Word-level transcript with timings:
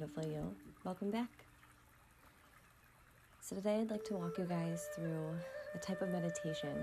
beautiful 0.00 0.32
you. 0.32 0.56
Welcome 0.82 1.10
back. 1.10 1.28
So, 3.42 3.54
today 3.54 3.80
I'd 3.80 3.90
like 3.90 4.04
to 4.04 4.14
walk 4.14 4.38
you 4.38 4.44
guys 4.44 4.88
through 4.96 5.28
a 5.74 5.78
type 5.78 6.00
of 6.00 6.08
meditation. 6.08 6.74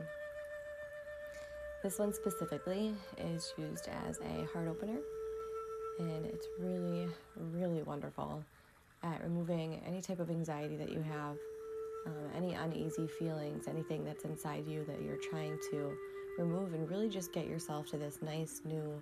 This 1.81 1.98
one 1.98 2.13
specifically 2.13 2.94
is 3.17 3.55
used 3.58 3.89
as 4.08 4.20
a 4.20 4.45
heart 4.53 4.67
opener, 4.67 4.99
and 5.98 6.27
it's 6.27 6.45
really, 6.59 7.08
really 7.38 7.81
wonderful 7.81 8.44
at 9.02 9.23
removing 9.23 9.81
any 9.88 9.99
type 9.99 10.20
of 10.20 10.30
anxiety 10.30 10.75
that 10.75 10.91
you 10.91 11.02
have, 11.02 11.38
um, 12.05 12.30
any 12.36 12.53
uneasy 12.53 13.08
feelings, 13.08 13.67
anything 13.67 14.05
that's 14.05 14.25
inside 14.25 14.67
you 14.67 14.86
that 14.86 15.02
you're 15.02 15.17
trying 15.31 15.58
to 15.72 15.91
remove, 16.38 16.75
and 16.75 16.88
really 16.88 17.09
just 17.09 17.34
get 17.34 17.47
yourself 17.47 17.88
to 17.88 17.97
this 17.97 18.20
nice 18.22 18.61
new 18.63 19.02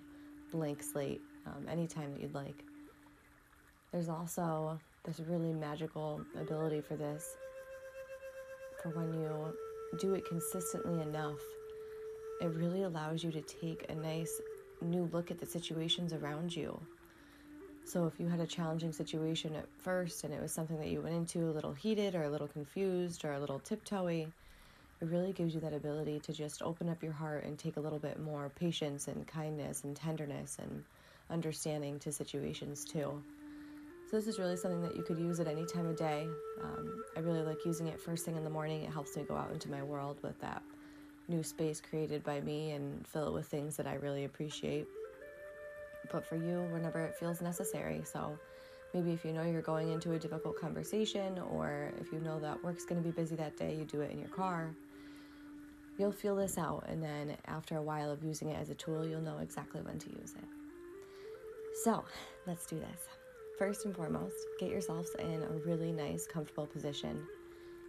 blank 0.52 0.82
slate 0.82 1.20
um, 1.46 1.68
anytime 1.68 2.14
that 2.14 2.22
you'd 2.22 2.34
like. 2.34 2.64
There's 3.92 4.08
also 4.08 4.78
this 5.04 5.20
really 5.20 5.52
magical 5.52 6.20
ability 6.38 6.80
for 6.80 6.96
this 6.96 7.36
for 8.86 9.00
when 9.00 9.12
you 9.14 9.56
do 9.98 10.14
it 10.14 10.24
consistently 10.26 11.00
enough, 11.02 11.40
it 12.40 12.46
really 12.54 12.82
allows 12.82 13.24
you 13.24 13.32
to 13.32 13.40
take 13.40 13.86
a 13.88 13.94
nice 13.94 14.40
new 14.80 15.08
look 15.12 15.30
at 15.30 15.38
the 15.38 15.46
situations 15.46 16.12
around 16.12 16.54
you. 16.54 16.78
So, 17.84 18.06
if 18.06 18.18
you 18.18 18.28
had 18.28 18.40
a 18.40 18.46
challenging 18.46 18.92
situation 18.92 19.54
at 19.54 19.66
first 19.78 20.24
and 20.24 20.34
it 20.34 20.42
was 20.42 20.52
something 20.52 20.78
that 20.78 20.88
you 20.88 21.00
went 21.00 21.14
into 21.14 21.48
a 21.48 21.52
little 21.52 21.72
heated 21.72 22.14
or 22.14 22.24
a 22.24 22.30
little 22.30 22.48
confused 22.48 23.24
or 23.24 23.32
a 23.32 23.40
little 23.40 23.60
tiptoey, 23.60 24.26
it 25.00 25.04
really 25.04 25.32
gives 25.32 25.54
you 25.54 25.60
that 25.60 25.72
ability 25.72 26.18
to 26.20 26.32
just 26.32 26.62
open 26.62 26.88
up 26.88 27.02
your 27.02 27.12
heart 27.12 27.44
and 27.44 27.58
take 27.58 27.76
a 27.76 27.80
little 27.80 27.98
bit 27.98 28.18
more 28.18 28.50
patience 28.58 29.08
and 29.08 29.26
kindness 29.26 29.84
and 29.84 29.94
tenderness 29.94 30.58
and 30.60 30.84
understanding 31.30 31.98
to 32.00 32.10
situations 32.10 32.84
too. 32.84 33.22
So 34.08 34.16
this 34.16 34.28
is 34.28 34.38
really 34.38 34.56
something 34.56 34.82
that 34.82 34.94
you 34.94 35.02
could 35.02 35.18
use 35.18 35.40
at 35.40 35.48
any 35.48 35.66
time 35.66 35.86
of 35.86 35.96
day. 35.96 36.28
Um, 36.62 37.02
I 37.16 37.20
really 37.20 37.42
like 37.42 37.64
using 37.64 37.88
it 37.88 37.98
first 37.98 38.24
thing 38.24 38.36
in 38.36 38.44
the 38.44 38.50
morning. 38.50 38.82
It 38.82 38.92
helps 38.92 39.16
me 39.16 39.24
go 39.24 39.34
out 39.36 39.50
into 39.50 39.68
my 39.68 39.82
world 39.82 40.18
with 40.22 40.38
that 40.40 40.62
new 41.28 41.42
space 41.42 41.80
created 41.80 42.22
by 42.22 42.40
me 42.40 42.70
and 42.70 43.04
fill 43.04 43.26
it 43.26 43.32
with 43.32 43.46
things 43.46 43.76
that 43.76 43.86
I 43.88 43.94
really 43.94 44.24
appreciate. 44.24 44.86
But 46.12 46.24
for 46.24 46.36
you, 46.36 46.68
whenever 46.70 47.00
it 47.00 47.16
feels 47.16 47.40
necessary. 47.40 48.02
So 48.04 48.38
maybe 48.94 49.12
if 49.12 49.24
you 49.24 49.32
know 49.32 49.42
you're 49.42 49.60
going 49.60 49.90
into 49.90 50.12
a 50.12 50.18
difficult 50.20 50.60
conversation 50.60 51.40
or 51.50 51.90
if 52.00 52.12
you 52.12 52.20
know 52.20 52.38
that 52.38 52.62
work's 52.62 52.84
going 52.84 53.02
to 53.02 53.08
be 53.08 53.12
busy 53.12 53.34
that 53.34 53.56
day, 53.56 53.74
you 53.74 53.84
do 53.84 54.02
it 54.02 54.12
in 54.12 54.20
your 54.20 54.28
car. 54.28 54.70
You'll 55.98 56.12
feel 56.12 56.36
this 56.36 56.58
out, 56.58 56.84
and 56.88 57.02
then 57.02 57.34
after 57.46 57.78
a 57.78 57.82
while 57.82 58.10
of 58.10 58.22
using 58.22 58.50
it 58.50 58.60
as 58.60 58.68
a 58.68 58.74
tool, 58.74 59.06
you'll 59.06 59.22
know 59.22 59.38
exactly 59.38 59.80
when 59.80 59.98
to 59.98 60.10
use 60.10 60.34
it. 60.36 60.44
So, 61.82 62.04
let's 62.46 62.66
do 62.66 62.78
this. 62.78 63.15
First 63.58 63.86
and 63.86 63.96
foremost, 63.96 64.36
get 64.60 64.68
yourselves 64.68 65.08
in 65.18 65.42
a 65.42 65.52
really 65.64 65.90
nice, 65.90 66.26
comfortable 66.26 66.66
position. 66.66 67.26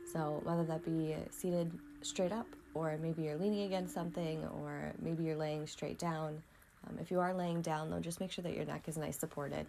So, 0.10 0.40
whether 0.44 0.64
that 0.64 0.86
be 0.86 1.14
seated 1.30 1.70
straight 2.02 2.32
up, 2.32 2.48
or 2.74 2.98
maybe 3.02 3.24
you're 3.24 3.36
leaning 3.36 3.64
against 3.64 3.94
something, 3.94 4.46
or 4.62 4.94
maybe 5.02 5.26
you're 5.26 5.36
laying 5.36 5.68
straight 5.68 6.00
down. 6.00 6.42
Um, 6.88 6.98
if 7.02 7.12
you 7.12 7.20
are 7.20 7.34
laying 7.34 7.62
down, 7.62 7.90
though, 7.90 8.00
just 8.00 8.22
make 8.22 8.32
sure 8.32 8.44
that 8.44 8.54
your 8.54 8.64
neck 8.64 8.88
is 8.88 8.98
nice 8.98 9.20
supported. 9.20 9.66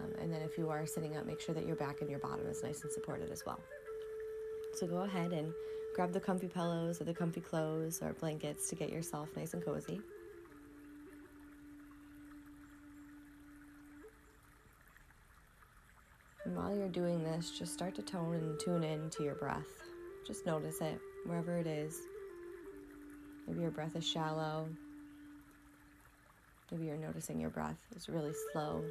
Um, 0.00 0.12
and 0.20 0.32
then 0.32 0.42
if 0.42 0.58
you 0.58 0.70
are 0.70 0.84
sitting 0.86 1.16
up, 1.16 1.24
make 1.24 1.40
sure 1.40 1.54
that 1.54 1.66
your 1.66 1.76
back 1.76 2.00
and 2.00 2.10
your 2.10 2.18
bottom 2.18 2.46
is 2.48 2.64
nice 2.64 2.82
and 2.82 2.90
supported 2.90 3.30
as 3.30 3.46
well. 3.46 3.60
So, 4.74 4.88
go 4.88 5.02
ahead 5.02 5.32
and 5.32 5.52
grab 5.94 6.12
the 6.12 6.20
comfy 6.20 6.48
pillows 6.48 7.00
or 7.00 7.04
the 7.04 7.14
comfy 7.14 7.42
clothes 7.42 8.02
or 8.02 8.12
blankets 8.14 8.68
to 8.70 8.74
get 8.74 8.90
yourself 8.90 9.28
nice 9.36 9.54
and 9.54 9.64
cozy. 9.64 10.00
And 16.48 16.56
while 16.56 16.74
you're 16.74 16.88
doing 16.88 17.22
this, 17.22 17.50
just 17.50 17.74
start 17.74 17.94
to 17.96 18.02
tone 18.02 18.36
and 18.36 18.58
tune 18.58 18.82
in 18.82 19.10
to 19.10 19.22
your 19.22 19.34
breath. 19.34 19.68
Just 20.26 20.46
notice 20.46 20.80
it 20.80 20.98
wherever 21.26 21.58
it 21.58 21.66
is. 21.66 21.94
Maybe 23.46 23.60
your 23.60 23.70
breath 23.70 23.94
is 23.96 24.08
shallow. 24.08 24.66
Maybe 26.70 26.86
you're 26.86 26.96
noticing 26.96 27.38
your 27.38 27.50
breath 27.50 27.76
is 27.94 28.08
really 28.08 28.32
slow. 28.50 28.82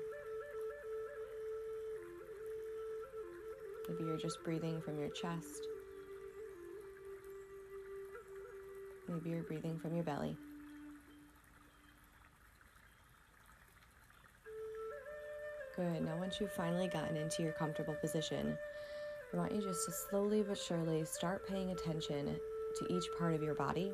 Maybe 3.89 4.03
you're 4.03 4.17
just 4.17 4.37
breathing 4.43 4.79
from 4.79 4.99
your 4.99 5.09
chest. 5.09 5.65
Maybe 9.07 9.31
you're 9.31 9.41
breathing 9.41 9.79
from 9.79 9.95
your 9.95 10.03
belly. 10.03 10.37
Good. 15.77 16.03
Now, 16.03 16.17
once 16.17 16.41
you've 16.41 16.51
finally 16.51 16.87
gotten 16.87 17.15
into 17.15 17.43
your 17.43 17.51
comfortable 17.51 17.93
position, 18.01 18.57
I 19.31 19.37
want 19.37 19.53
you 19.53 19.61
just 19.61 19.85
to 19.85 19.91
slowly 19.91 20.41
but 20.41 20.57
surely 20.57 21.05
start 21.05 21.47
paying 21.47 21.69
attention 21.69 22.35
to 22.79 22.93
each 22.93 23.03
part 23.19 23.35
of 23.35 23.43
your 23.43 23.53
body 23.53 23.91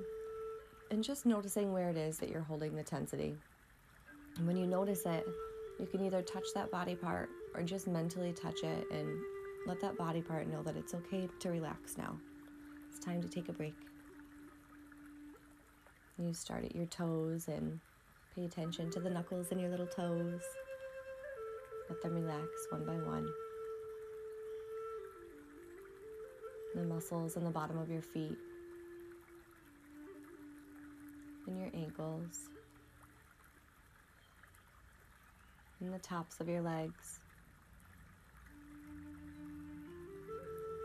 and 0.92 1.04
just 1.04 1.26
noticing 1.26 1.74
where 1.74 1.90
it 1.90 1.98
is 1.98 2.18
that 2.20 2.30
you're 2.30 2.42
holding 2.42 2.74
the 2.74 2.84
tensity. 2.84 3.36
And 4.38 4.48
when 4.48 4.56
you 4.56 4.66
notice 4.66 5.06
it, 5.06 5.28
you 5.78 5.86
can 5.86 6.06
either 6.06 6.22
touch 6.22 6.46
that 6.56 6.72
body 6.72 6.96
part 6.96 7.28
or 7.54 7.64
just 7.64 7.86
mentally 7.86 8.32
touch 8.32 8.64
it 8.64 8.86
and 8.90 9.10
let 9.68 9.82
that 9.82 9.98
body 9.98 10.22
part 10.22 10.48
know 10.48 10.64
that 10.64 10.78
it's 10.78 10.94
okay 10.94 11.28
to 11.42 11.50
relax 11.50 11.98
now. 11.98 12.16
It's 12.90 13.04
time 13.04 13.22
to 13.22 13.28
take 13.28 13.50
a 13.50 13.54
break. 13.54 13.76
You 16.18 16.34
start 16.34 16.64
at 16.64 16.76
your 16.76 16.86
toes 16.86 17.50
and 17.50 17.82
pay 18.36 18.46
attention 18.46 18.90
to 18.92 19.02
the 19.02 19.10
knuckles 19.10 19.52
in 19.52 19.60
your 19.60 19.70
little 19.70 19.88
toes. 19.88 20.42
Let 21.94 22.02
them 22.02 22.16
relax 22.16 22.48
one 22.72 22.86
by 22.86 22.96
one. 22.96 23.28
The 26.74 26.82
muscles 26.86 27.38
in 27.38 27.44
the 27.44 27.52
bottom 27.52 27.78
of 27.78 27.88
your 27.88 28.02
feet 28.02 28.36
and 31.46 31.60
your 31.60 31.70
ankles 31.76 32.50
and 35.82 35.94
the 35.94 36.00
tops 36.00 36.40
of 36.40 36.50
your 36.50 36.62
legs 36.62 37.20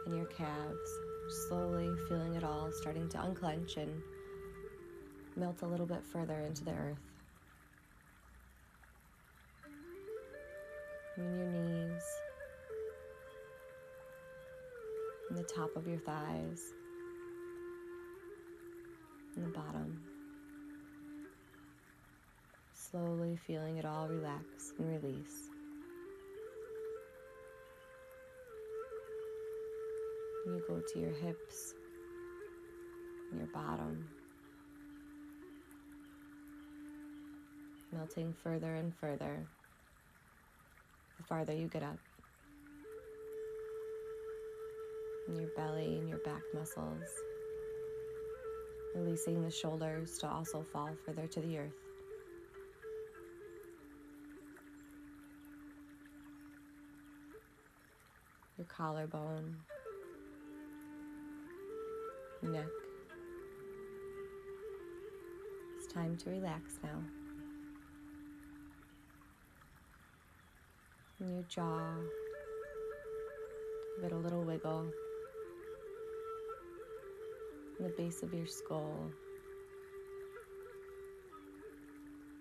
and 0.05 0.15
your 0.15 0.27
calves. 0.27 0.91
Slowly 1.49 1.89
feeling 2.11 2.35
it 2.35 2.45
all 2.45 2.71
starting 2.71 3.09
to 3.09 3.23
unclench 3.23 3.79
and 3.79 4.03
melt 5.37 5.63
a 5.63 5.67
little 5.67 5.87
bit 5.87 6.05
further 6.05 6.39
into 6.41 6.65
the 6.65 6.73
earth. 6.73 7.08
In 11.19 11.37
your 11.37 11.47
knees, 11.47 12.05
and 15.29 15.39
the 15.39 15.43
top 15.43 15.75
of 15.77 15.87
your 15.87 15.99
thighs, 15.99 16.73
and 19.37 19.45
the 19.47 19.51
bottom. 19.51 20.01
Slowly 22.73 23.37
feeling 23.47 23.77
it 23.77 23.85
all 23.85 24.09
relax 24.09 24.73
and 24.79 24.89
release. 24.89 25.51
And 30.47 30.57
you 30.57 30.63
go 30.67 30.81
to 30.81 30.99
your 30.99 31.13
hips 31.13 31.75
and 33.31 33.41
your 33.41 33.49
bottom, 33.49 34.09
melting 37.93 38.33
further 38.43 38.77
and 38.77 38.95
further 38.95 39.47
the 41.19 41.25
farther 41.25 41.53
you 41.53 41.69
get 41.69 41.83
up. 41.83 41.99
And 45.27 45.37
your 45.37 45.51
belly 45.57 45.99
and 45.99 46.09
your 46.09 46.19
back 46.19 46.43
muscles. 46.55 47.05
Releasing 48.95 49.43
the 49.43 49.51
shoulders 49.51 50.17
to 50.19 50.29
also 50.29 50.65
fall 50.73 50.91
further 51.05 51.27
to 51.27 51.41
the 51.41 51.59
earth. 51.59 51.73
Your 58.57 58.67
collarbone, 58.67 59.55
neck. 62.43 62.65
It's 65.77 65.93
time 65.93 66.17
to 66.17 66.31
relax 66.31 66.79
now. 66.83 67.18
Your 71.27 71.43
jaw. 71.49 71.95
Give 73.97 74.05
it 74.05 74.13
a 74.13 74.17
little 74.17 74.43
wiggle. 74.43 74.87
The 77.81 77.89
base 77.91 78.23
of 78.23 78.33
your 78.33 78.47
skull. 78.47 79.11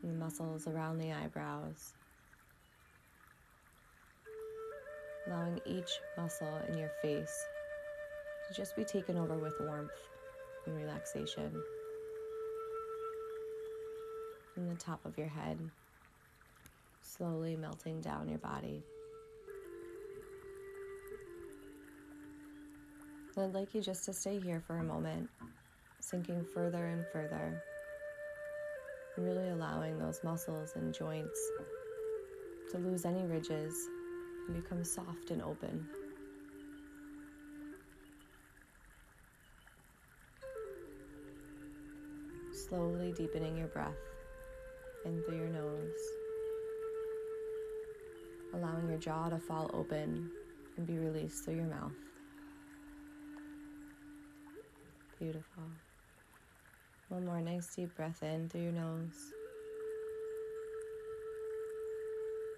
The 0.04 0.14
muscles 0.14 0.68
around 0.68 1.00
the 1.00 1.12
eyebrows. 1.12 1.94
allowing 5.28 5.60
each 5.66 6.00
muscle 6.18 6.62
in 6.70 6.78
your 6.78 6.92
face 7.02 7.46
to 8.48 8.54
just 8.54 8.76
be 8.76 8.84
taken 8.84 9.18
over 9.18 9.36
with 9.38 9.54
warmth 9.60 9.92
and 10.66 10.76
relaxation. 10.76 11.52
In 14.56 14.68
the 14.70 14.76
top 14.76 15.06
of 15.06 15.18
your 15.18 15.28
head, 15.28 15.60
slowly 17.18 17.56
melting 17.56 18.02
down 18.02 18.28
your 18.30 18.40
body. 18.40 18.84
I'd 23.40 23.54
like 23.54 23.76
you 23.76 23.82
just 23.82 24.04
to 24.06 24.14
stay 24.14 24.40
here 24.40 24.60
for 24.66 24.78
a 24.78 24.84
moment, 24.84 25.30
sinking 26.00 26.44
further 26.56 26.88
and 26.88 27.06
further, 27.14 27.62
really 29.16 29.50
allowing 29.50 30.00
those 30.00 30.24
muscles 30.24 30.74
and 30.76 30.92
joints 30.92 31.40
to 32.72 32.80
lose 32.80 33.06
any 33.06 33.24
ridges 33.26 33.76
and 34.48 34.62
become 34.62 34.84
soft 34.84 35.30
and 35.30 35.44
open. 35.44 35.88
Slowly 42.68 43.14
deepening 43.16 43.56
your 43.56 43.68
breath 43.68 43.94
in 45.06 45.22
through 45.24 45.38
your 45.38 45.50
nose, 45.50 46.17
allowing 48.58 48.90
your 48.90 48.98
jaw 48.98 49.30
to 49.30 49.38
fall 49.38 49.70
open 49.74 50.30
and 50.78 50.88
be 50.88 50.98
released 50.98 51.46
through 51.46 51.56
your 51.56 51.66
mouth. 51.66 51.92
Beautiful. 55.20 55.64
One 57.10 57.26
more 57.26 57.42
nice 57.42 57.76
deep 57.76 57.96
breath 57.96 58.22
in 58.22 58.50
through 58.50 58.64
your 58.64 58.72
nose. 58.74 59.34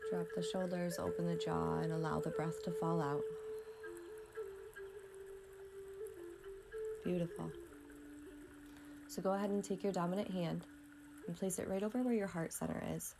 Drop 0.10 0.26
the 0.36 0.42
shoulders, 0.42 0.98
open 0.98 1.28
the 1.28 1.36
jaw, 1.36 1.80
and 1.80 1.94
allow 1.94 2.20
the 2.20 2.32
breath 2.32 2.64
to 2.64 2.72
fall 2.72 3.02
out. 3.02 3.22
Beautiful. 7.04 7.52
So 9.08 9.22
go 9.22 9.34
ahead 9.34 9.52
and 9.52 9.64
take 9.64 9.84
your 9.84 9.94
dominant 9.94 10.32
hand 10.32 10.66
and 11.28 11.36
place 11.36 11.60
it 11.60 11.68
right 11.68 11.84
over 11.84 12.02
where 12.02 12.14
your 12.14 12.28
heart 12.28 12.54
center 12.54 12.84
is. 12.96 13.16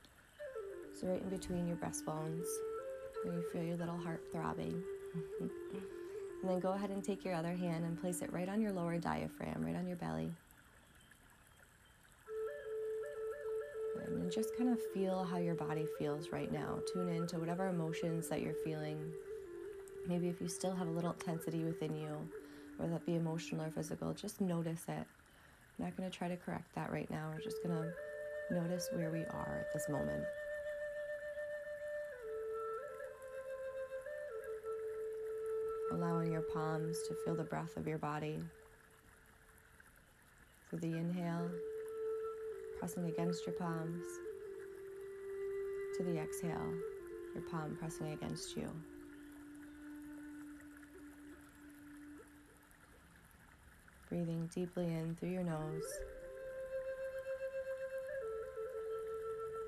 So, 1.00 1.08
right 1.08 1.22
in 1.22 1.30
between 1.30 1.68
your 1.68 1.78
breastbones, 1.78 2.46
where 3.24 3.36
you 3.36 3.44
feel 3.52 3.64
your 3.64 3.78
little 3.78 3.98
heart 3.98 4.22
throbbing. 4.32 4.82
And 5.40 6.50
then 6.50 6.60
go 6.60 6.72
ahead 6.74 6.90
and 6.90 7.04
take 7.04 7.26
your 7.26 7.34
other 7.36 7.54
hand 7.54 7.84
and 7.86 8.00
place 8.00 8.22
it 8.22 8.32
right 8.32 8.48
on 8.48 8.62
your 8.62 8.72
lower 8.72 8.98
diaphragm, 8.98 9.64
right 9.64 9.76
on 9.76 9.88
your 9.88 9.98
belly. 9.98 10.32
And 14.08 14.32
just 14.32 14.58
kind 14.58 14.70
of 14.70 14.80
feel 14.94 15.24
how 15.24 15.38
your 15.38 15.56
body 15.56 15.86
feels 15.98 16.30
right 16.30 16.52
now. 16.52 16.80
Tune 16.94 17.10
in 17.10 17.28
to 17.28 17.38
whatever 17.38 17.68
emotions 17.68 18.28
that 18.30 18.42
you're 18.42 18.56
feeling. 18.64 18.98
Maybe 20.08 20.30
if 20.30 20.42
you 20.42 20.48
still 20.48 20.74
have 20.74 20.88
a 20.88 20.92
little 20.92 21.12
intensity 21.12 21.64
within 21.64 21.96
you, 21.96 22.16
whether 22.78 22.94
that 22.94 23.06
be 23.06 23.16
emotional 23.16 23.66
or 23.66 23.72
physical, 23.72 24.14
just 24.14 24.42
notice 24.42 24.86
it. 24.88 25.06
I'm 25.78 25.86
not 25.86 25.96
going 25.96 26.10
to 26.10 26.18
try 26.18 26.28
to 26.28 26.38
correct 26.38 26.74
that 26.76 26.92
right 26.92 27.10
now. 27.12 27.30
We're 27.34 27.42
just 27.42 27.62
going 27.64 27.76
to 27.76 28.56
notice 28.56 28.90
where 28.94 29.12
we 29.12 29.20
are 29.20 29.66
at 29.68 29.74
this 29.74 29.88
moment. 29.90 30.24
Allowing 36.00 36.32
your 36.32 36.42
palms 36.42 36.98
to 37.08 37.16
feel 37.26 37.36
the 37.36 37.44
breath 37.44 37.76
of 37.76 37.86
your 37.86 37.98
body. 37.98 38.40
Through 40.70 40.80
the 40.80 40.98
inhale, 40.98 41.50
pressing 42.78 43.06
against 43.06 43.46
your 43.46 43.56
palms. 43.56 44.06
To 45.98 46.04
the 46.04 46.18
exhale, 46.18 46.74
your 47.34 47.44
palm 47.52 47.76
pressing 47.78 48.14
against 48.14 48.56
you. 48.56 48.70
Breathing 54.08 54.50
deeply 54.56 54.86
in 54.86 55.18
through 55.20 55.32
your 55.32 55.44
nose. 55.44 55.84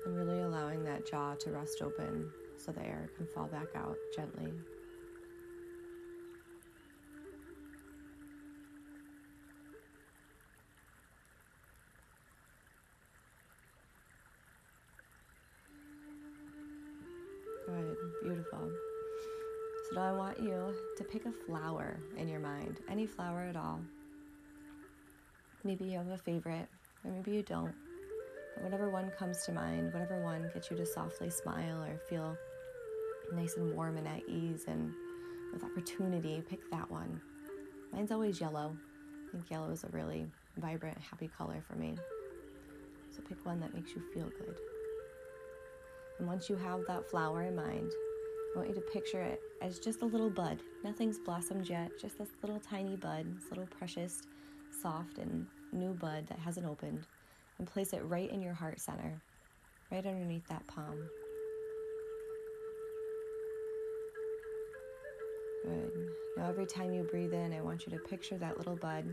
And 0.06 0.16
really 0.16 0.40
allowing 0.40 0.82
that 0.84 1.06
jaw 1.06 1.34
to 1.34 1.50
rest 1.50 1.82
open 1.82 2.30
so 2.56 2.72
the 2.72 2.82
air 2.82 3.10
can 3.18 3.26
fall 3.26 3.48
back 3.48 3.68
out 3.76 3.96
gently. 4.16 4.52
To 21.02 21.08
pick 21.08 21.26
a 21.26 21.32
flower 21.32 21.96
in 22.16 22.28
your 22.28 22.38
mind, 22.38 22.78
any 22.88 23.06
flower 23.06 23.40
at 23.42 23.56
all. 23.56 23.80
Maybe 25.64 25.84
you 25.84 25.98
have 25.98 26.08
a 26.08 26.18
favorite, 26.18 26.68
or 27.04 27.10
maybe 27.10 27.32
you 27.32 27.42
don't. 27.42 27.74
But 28.54 28.64
whatever 28.64 28.90
one 28.90 29.10
comes 29.18 29.44
to 29.46 29.52
mind, 29.52 29.92
whatever 29.92 30.22
one 30.22 30.50
gets 30.54 30.70
you 30.70 30.76
to 30.76 30.86
softly 30.86 31.30
smile 31.30 31.82
or 31.82 31.98
feel 32.08 32.36
nice 33.32 33.56
and 33.56 33.74
warm 33.74 33.96
and 33.96 34.06
at 34.06 34.22
ease 34.28 34.64
and 34.68 34.92
with 35.52 35.64
opportunity, 35.64 36.42
pick 36.48 36.70
that 36.70 36.90
one. 36.90 37.20
Mine's 37.92 38.12
always 38.12 38.40
yellow. 38.40 38.76
I 39.28 39.32
think 39.32 39.50
yellow 39.50 39.70
is 39.70 39.84
a 39.84 39.88
really 39.88 40.26
vibrant, 40.58 40.98
happy 40.98 41.30
color 41.36 41.62
for 41.66 41.74
me. 41.76 41.96
So 43.10 43.22
pick 43.28 43.44
one 43.44 43.60
that 43.60 43.74
makes 43.74 43.90
you 43.94 44.02
feel 44.14 44.30
good. 44.38 44.56
And 46.18 46.28
once 46.28 46.48
you 46.48 46.56
have 46.56 46.80
that 46.86 47.10
flower 47.10 47.42
in 47.42 47.56
mind, 47.56 47.90
I 48.54 48.58
want 48.58 48.68
you 48.68 48.74
to 48.74 48.82
picture 48.82 49.20
it 49.20 49.40
as 49.62 49.78
just 49.78 50.02
a 50.02 50.06
little 50.06 50.28
bud. 50.28 50.58
Nothing's 50.84 51.18
blossomed 51.18 51.68
yet, 51.68 51.90
just 51.98 52.18
this 52.18 52.28
little 52.42 52.60
tiny 52.60 52.96
bud, 52.96 53.24
this 53.34 53.48
little 53.48 53.66
precious, 53.66 54.22
soft, 54.82 55.16
and 55.16 55.46
new 55.72 55.94
bud 55.94 56.26
that 56.28 56.38
hasn't 56.38 56.66
opened. 56.66 57.06
And 57.58 57.66
place 57.66 57.94
it 57.94 58.02
right 58.04 58.30
in 58.30 58.42
your 58.42 58.52
heart 58.52 58.78
center, 58.78 59.20
right 59.90 60.04
underneath 60.04 60.46
that 60.48 60.66
palm. 60.66 60.98
Good. 65.64 65.92
Now, 66.36 66.48
every 66.48 66.66
time 66.66 66.92
you 66.92 67.04
breathe 67.04 67.32
in, 67.32 67.54
I 67.54 67.62
want 67.62 67.86
you 67.86 67.92
to 67.92 67.98
picture 67.98 68.36
that 68.36 68.58
little 68.58 68.76
bud 68.76 69.04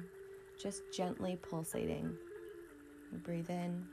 just 0.62 0.81
gently 0.91 1.38
pulsating. 1.41 2.13
You 3.12 3.17
breathe 3.19 3.50
in, 3.50 3.86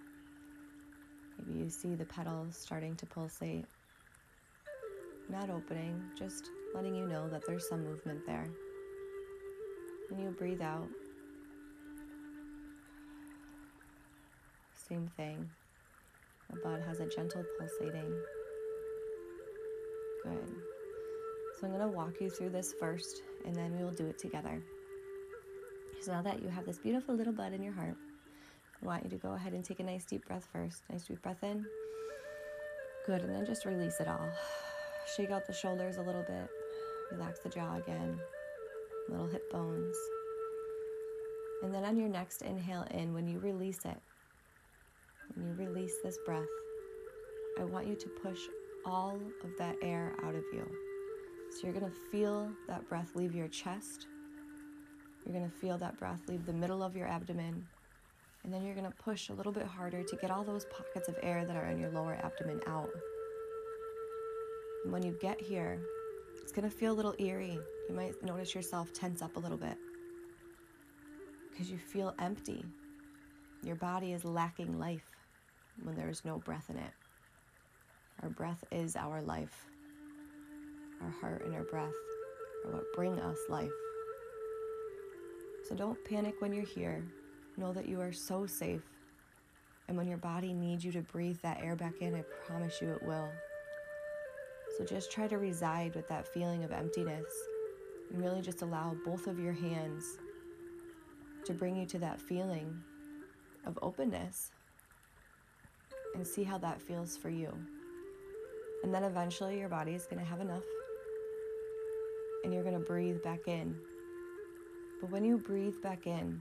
maybe 1.39 1.61
you 1.61 1.71
see 1.71 1.95
the 1.95 2.05
petals 2.05 2.57
starting 2.57 2.97
to 2.97 3.07
pulsate 3.07 3.67
not 5.29 5.51
opening, 5.51 6.01
just 6.17 6.51
letting 6.75 6.95
you 6.95 7.07
know 7.07 7.29
that 7.29 7.43
there's 7.47 7.69
some 7.69 7.85
movement 7.85 8.25
there. 8.27 8.47
And 10.11 10.23
you 10.23 10.31
breathe 10.31 10.63
out. 10.63 10.89
Same 14.89 15.11
thing. 15.17 15.49
The 16.51 16.61
bud 16.61 16.81
has 16.87 17.01
a 17.01 17.07
gentle 17.07 17.45
pulsating. 17.59 18.15
Good. 20.23 20.55
So 21.59 21.67
I'm 21.67 21.73
going 21.73 21.81
to 21.81 21.97
walk 21.97 22.21
you 22.21 22.31
through 22.31 22.51
this 22.51 22.75
first, 22.79 23.23
and 23.45 23.55
then 23.55 23.77
we 23.77 23.83
will 23.83 23.91
do 23.91 24.07
it 24.07 24.19
together. 24.19 24.63
So 26.01 26.13
now 26.13 26.23
that 26.23 26.43
you 26.43 26.49
have 26.49 26.67
this 26.67 26.79
beautiful 26.79 27.15
little 27.17 27.33
bud 27.33 27.53
in 27.53 27.63
your 27.63 27.73
heart, 27.73 27.97
I 28.81 28.87
want 28.87 29.05
you 29.05 29.11
to 29.11 29.17
go 29.17 29.33
ahead 29.33 29.55
and 29.55 29.65
take 29.65 29.81
a 29.81 29.85
nice 29.85 30.05
deep 30.05 30.27
breath 30.27 30.47
first. 30.53 30.83
Nice 30.91 31.05
deep 31.05 31.23
breath 31.23 31.43
in. 31.43 31.65
Good, 33.07 33.23
and 33.23 33.35
then 33.35 33.47
just 33.47 33.65
release 33.65 33.99
it 33.99 34.07
all. 34.07 34.29
Shake 35.15 35.31
out 35.31 35.47
the 35.47 35.53
shoulders 35.53 35.99
a 35.99 36.03
little 36.03 36.25
bit. 36.25 36.49
Relax 37.13 37.39
the 37.39 37.49
jaw 37.49 37.77
again. 37.77 38.19
Little 39.09 39.29
hip 39.29 39.51
bones. 39.53 39.97
And 41.63 41.73
then 41.73 41.85
on 41.85 41.97
your 41.97 42.09
next 42.09 42.43
inhale 42.43 42.87
in, 42.91 43.15
when 43.15 43.29
you 43.29 43.39
release 43.39 43.85
it, 43.85 43.97
when 45.35 45.47
you 45.47 45.55
release 45.55 45.95
this 46.03 46.19
breath, 46.27 46.43
I 47.61 47.65
want 47.65 47.87
you 47.87 47.95
to 47.95 48.09
push 48.23 48.41
all 48.85 49.21
of 49.45 49.51
that 49.59 49.77
air 49.81 50.15
out 50.25 50.35
of 50.35 50.45
you. 50.53 50.67
So 51.51 51.67
you're 51.67 51.79
going 51.79 51.91
to 51.91 51.99
feel 52.11 52.51
that 52.69 52.89
breath 52.89 53.13
leave 53.15 53.35
your 53.35 53.49
chest. 53.49 54.07
You're 55.25 55.35
going 55.35 55.49
to 55.49 55.57
feel 55.57 55.79
that 55.79 55.99
breath 55.99 56.21
leave 56.29 56.45
the 56.47 56.53
middle 56.53 56.83
of 56.83 56.97
your 56.97 57.07
abdomen. 57.07 57.67
And 58.45 58.53
then 58.53 58.65
you're 58.65 58.75
going 58.75 58.87
to 58.91 58.97
push 59.03 59.29
a 59.29 59.33
little 59.33 59.53
bit 59.53 59.67
harder 59.67 60.03
to 60.03 60.17
get 60.17 60.31
all 60.31 60.45
those 60.45 60.67
pockets 60.67 61.09
of 61.09 61.17
air 61.23 61.45
that 61.45 61.57
are 61.57 61.67
in 61.67 61.79
your 61.79 61.91
lower 61.91 62.15
abdomen 62.23 62.61
out. 62.67 62.91
When 64.91 65.03
you 65.03 65.17
get 65.21 65.41
here, 65.41 65.81
it's 66.41 66.53
going 66.53 66.69
to 66.69 66.75
feel 66.75 66.93
a 66.93 66.95
little 66.95 67.15
eerie. 67.19 67.59
You 67.89 67.95
might 67.95 68.23
notice 68.23 68.55
yourself 68.55 68.93
tense 68.93 69.21
up 69.21 69.37
a 69.37 69.39
little 69.39 69.57
bit 69.57 69.77
because 71.51 71.71
you 71.71 71.77
feel 71.77 72.15
empty. 72.21 72.65
Your 73.63 73.77
body 73.77 74.13
is 74.13 74.25
lacking 74.25 74.79
life 74.79 75.11
when 75.83 75.97
there 75.97 76.09
is 76.09 76.25
no 76.25 76.39
breath 76.39 76.71
in 76.71 76.77
it. 76.77 76.93
Our 78.23 78.29
breath 78.29 78.63
is 78.71 78.95
our 78.97 79.21
life. 79.23 79.67
Our 81.03 81.11
heart 81.21 81.45
and 81.45 81.55
our 81.55 81.65
breath 81.65 81.93
are 82.65 82.73
what 82.73 82.85
bring 82.95 83.19
us 83.19 83.39
life. 83.49 83.71
So 85.69 85.75
don't 85.75 85.99
panic 86.05 86.35
when 86.39 86.53
you're 86.53 86.65
here. 86.65 87.03
Know 87.57 87.73
that 87.73 87.89
you 87.89 88.01
are 88.01 88.13
so 88.13 88.47
safe. 88.47 88.83
And 89.89 89.97
when 89.97 90.07
your 90.07 90.19
body 90.19 90.53
needs 90.53 90.85
you 90.85 90.93
to 90.93 91.03
breathe 91.03 91.39
that 91.43 91.61
air 91.61 91.75
back 91.75 91.95
in, 92.01 92.15
I 92.15 92.23
promise 92.47 92.81
you 92.81 92.91
it 92.91 93.03
will. 93.03 93.29
So 94.77 94.85
just 94.85 95.11
try 95.11 95.27
to 95.29 95.39
reside 95.39 95.95
with 95.95 96.09
that 96.09 96.29
feeling 96.29 96.63
of 96.63 96.73
emptiness 96.73 97.33
and 98.11 98.21
really 98.23 98.43
just 98.43 98.63
allow 98.63 98.95
both 99.05 99.27
of 99.27 99.39
your 99.39 99.53
hands 99.53 100.19
to 101.45 101.55
bring 101.55 101.77
you 101.77 101.87
to 101.87 101.99
that 102.01 102.21
feeling 102.21 102.79
of 103.65 103.79
openness 103.81 104.51
and 106.15 106.27
see 106.27 106.45
how 106.45 106.59
that 106.59 106.81
feels 106.81 107.17
for 107.17 107.31
you. 107.31 107.53
And 108.83 108.93
then 108.93 109.05
eventually 109.05 109.59
your 109.59 109.69
body 109.69 109.95
is 109.95 110.07
going 110.07 110.19
to 110.19 110.29
have 110.29 110.41
enough 110.41 110.65
and 112.45 112.53
you're 112.53 112.63
going 112.63 112.79
to 112.79 112.87
breathe 112.87 113.23
back 113.23 113.49
in. 113.49 113.77
But 115.01 115.11
when 115.11 115.25
you 115.25 115.39
breathe 115.39 115.81
back 115.83 116.07
in, 116.07 116.41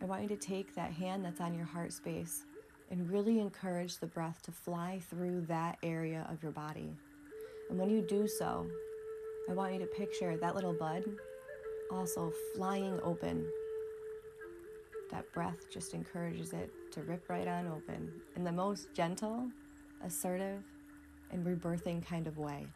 I 0.00 0.04
want 0.04 0.22
you 0.22 0.28
to 0.28 0.36
take 0.36 0.74
that 0.74 0.92
hand 0.92 1.24
that's 1.24 1.40
on 1.40 1.54
your 1.54 1.64
heart 1.64 1.92
space 1.92 2.44
and 2.90 3.10
really 3.10 3.40
encourage 3.40 3.98
the 3.98 4.06
breath 4.06 4.42
to 4.42 4.52
fly 4.52 5.00
through 5.10 5.42
that 5.48 5.78
area 5.82 6.26
of 6.30 6.42
your 6.42 6.52
body. 6.52 6.96
And 7.68 7.78
when 7.78 7.90
you 7.90 8.00
do 8.00 8.26
so, 8.26 8.66
I 9.48 9.52
want 9.52 9.72
you 9.72 9.78
to 9.80 9.86
picture 9.86 10.36
that 10.36 10.54
little 10.54 10.72
bud 10.72 11.04
also 11.90 12.32
flying 12.54 12.98
open. 13.02 13.46
That 15.10 15.30
breath 15.32 15.70
just 15.70 15.94
encourages 15.94 16.52
it 16.52 16.70
to 16.92 17.02
rip 17.02 17.28
right 17.28 17.46
on 17.46 17.68
open 17.68 18.10
in 18.34 18.44
the 18.44 18.52
most 18.52 18.92
gentle, 18.92 19.48
assertive, 20.04 20.62
and 21.30 21.46
rebirthing 21.46 22.04
kind 22.04 22.26
of 22.26 22.38
way. 22.38 22.66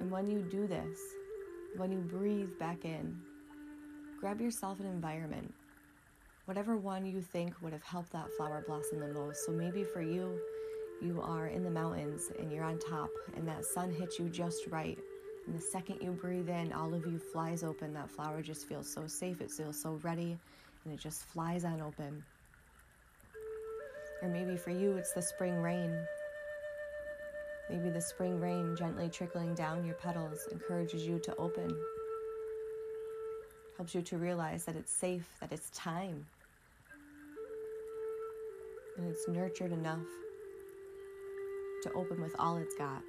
And 0.00 0.10
when 0.10 0.26
you 0.26 0.40
do 0.40 0.66
this, 0.66 0.98
when 1.76 1.90
you 1.90 1.98
breathe 1.98 2.50
back 2.58 2.84
in, 2.84 3.18
grab 4.20 4.40
yourself 4.40 4.78
an 4.78 4.86
environment, 4.86 5.52
whatever 6.46 6.76
one 6.76 7.04
you 7.04 7.20
think 7.20 7.54
would 7.60 7.72
have 7.72 7.82
helped 7.82 8.12
that 8.12 8.32
flower 8.36 8.64
blossom 8.66 9.00
the 9.00 9.08
most. 9.08 9.44
So 9.44 9.52
maybe 9.52 9.84
for 9.84 10.00
you, 10.00 10.38
you 11.02 11.20
are 11.20 11.48
in 11.48 11.62
the 11.62 11.70
mountains 11.70 12.30
and 12.38 12.50
you're 12.50 12.64
on 12.64 12.78
top, 12.78 13.10
and 13.36 13.46
that 13.46 13.64
sun 13.64 13.92
hits 13.92 14.18
you 14.18 14.28
just 14.28 14.66
right. 14.68 14.98
And 15.46 15.56
the 15.56 15.60
second 15.60 15.98
you 16.00 16.12
breathe 16.12 16.48
in, 16.48 16.72
all 16.72 16.94
of 16.94 17.04
you 17.06 17.18
flies 17.18 17.62
open. 17.62 17.92
That 17.92 18.10
flower 18.10 18.42
just 18.42 18.66
feels 18.66 18.90
so 18.90 19.06
safe, 19.06 19.40
it 19.40 19.50
feels 19.50 19.80
so 19.80 20.00
ready, 20.02 20.38
and 20.84 20.94
it 20.94 21.00
just 21.00 21.24
flies 21.26 21.64
on 21.64 21.80
open. 21.80 22.24
Or 24.22 24.28
maybe 24.28 24.56
for 24.56 24.70
you, 24.70 24.96
it's 24.96 25.12
the 25.12 25.22
spring 25.22 25.56
rain. 25.56 25.94
Maybe 27.68 27.90
the 27.90 28.00
spring 28.00 28.40
rain 28.40 28.76
gently 28.76 29.08
trickling 29.08 29.54
down 29.54 29.84
your 29.84 29.96
petals 29.96 30.48
encourages 30.52 31.04
you 31.04 31.18
to 31.18 31.34
open, 31.36 31.76
helps 33.76 33.94
you 33.94 34.02
to 34.02 34.16
realize 34.16 34.64
that 34.64 34.76
it's 34.76 34.92
safe, 34.92 35.28
that 35.40 35.52
it's 35.52 35.68
time, 35.70 36.24
and 38.96 39.08
it's 39.08 39.28
nurtured 39.28 39.72
enough 39.72 40.06
to 41.82 41.92
open 41.92 42.20
with 42.20 42.34
all 42.38 42.56
it's 42.56 42.74
got. 42.76 43.02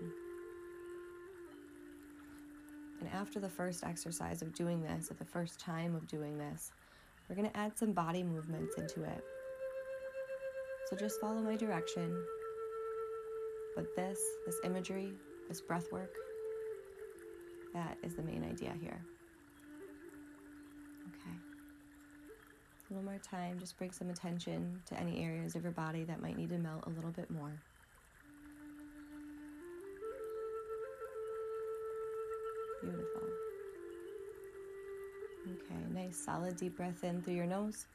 And 2.99 3.09
after 3.13 3.39
the 3.39 3.49
first 3.49 3.83
exercise 3.83 4.41
of 4.41 4.53
doing 4.53 4.81
this, 4.81 5.11
at 5.11 5.17
the 5.17 5.25
first 5.25 5.59
time 5.59 5.95
of 5.95 6.07
doing 6.07 6.37
this, 6.37 6.71
we're 7.29 7.35
going 7.35 7.49
to 7.49 7.57
add 7.57 7.77
some 7.77 7.91
body 7.91 8.23
movements 8.23 8.75
into 8.77 9.03
it. 9.03 9.23
So 10.89 10.95
just 10.95 11.19
follow 11.19 11.41
my 11.41 11.55
direction. 11.55 12.23
But 13.75 13.95
this, 13.95 14.19
this 14.45 14.55
imagery, 14.63 15.13
this 15.47 15.61
breath 15.61 15.91
work, 15.91 16.13
that 17.73 17.97
is 18.01 18.15
the 18.15 18.23
main 18.23 18.43
idea 18.43 18.73
here. 18.81 19.05
One 22.89 23.03
more 23.03 23.19
time, 23.19 23.59
just 23.59 23.77
bring 23.77 23.91
some 23.91 24.09
attention 24.09 24.81
to 24.85 24.97
any 24.97 25.21
areas 25.21 25.55
of 25.55 25.63
your 25.63 25.73
body 25.73 26.05
that 26.05 26.21
might 26.21 26.37
need 26.37 26.49
to 26.49 26.57
melt 26.57 26.83
a 26.87 26.89
little 26.89 27.11
bit 27.11 27.29
more. 27.29 27.51
Beautiful. 32.81 33.21
Okay, 35.51 35.93
nice 35.93 36.17
solid 36.17 36.55
deep 36.55 36.77
breath 36.77 37.03
in 37.03 37.21
through 37.21 37.33
your 37.33 37.45
nose. 37.45 37.87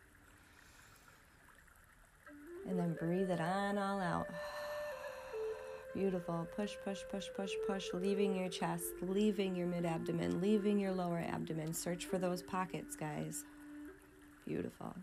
And 2.69 2.79
then 2.79 2.95
breathe 3.01 3.31
it 3.31 3.41
on 3.41 3.79
all 3.79 3.99
out. 3.99 4.27
Beautiful. 5.95 6.47
Push, 6.55 6.75
push, 6.85 7.01
push, 7.11 7.25
push, 7.35 7.53
push, 7.67 7.89
leaving 7.95 8.37
your 8.37 8.51
chest, 8.51 8.85
leaving 9.01 9.57
your 9.57 9.67
mid 9.67 9.87
abdomen, 9.87 10.43
leaving 10.43 10.79
your 10.79 10.93
lower 10.93 11.25
abdomen. 11.27 11.73
Search 11.73 12.05
for 12.05 12.19
those 12.19 12.43
pockets, 12.43 12.95
guys. 12.95 13.45
Beautiful. 14.47 14.95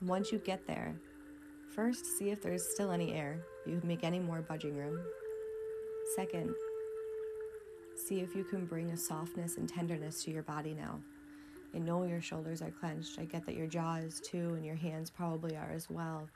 Once 0.00 0.32
you 0.32 0.38
get 0.38 0.66
there, 0.66 0.94
first 1.74 2.04
see 2.18 2.30
if 2.30 2.42
there's 2.42 2.66
still 2.66 2.90
any 2.90 3.12
air. 3.12 3.38
You 3.66 3.78
can 3.78 3.88
make 3.88 4.02
any 4.02 4.18
more 4.18 4.40
budging 4.40 4.76
room. 4.76 4.98
Second, 6.16 6.54
see 7.94 8.20
if 8.20 8.34
you 8.34 8.44
can 8.44 8.66
bring 8.66 8.90
a 8.90 8.96
softness 8.96 9.58
and 9.58 9.68
tenderness 9.68 10.24
to 10.24 10.30
your 10.30 10.42
body 10.42 10.74
now. 10.74 11.00
I 11.74 11.78
know 11.78 12.04
your 12.04 12.20
shoulders 12.20 12.62
are 12.62 12.70
clenched. 12.70 13.18
I 13.18 13.24
get 13.24 13.46
that 13.46 13.54
your 13.56 13.66
jaw 13.66 13.96
is 13.96 14.20
too, 14.20 14.54
and 14.54 14.64
your 14.64 14.76
hands 14.76 15.10
probably 15.10 15.56
are 15.56 15.70
as 15.74 15.88
well. 15.88 16.28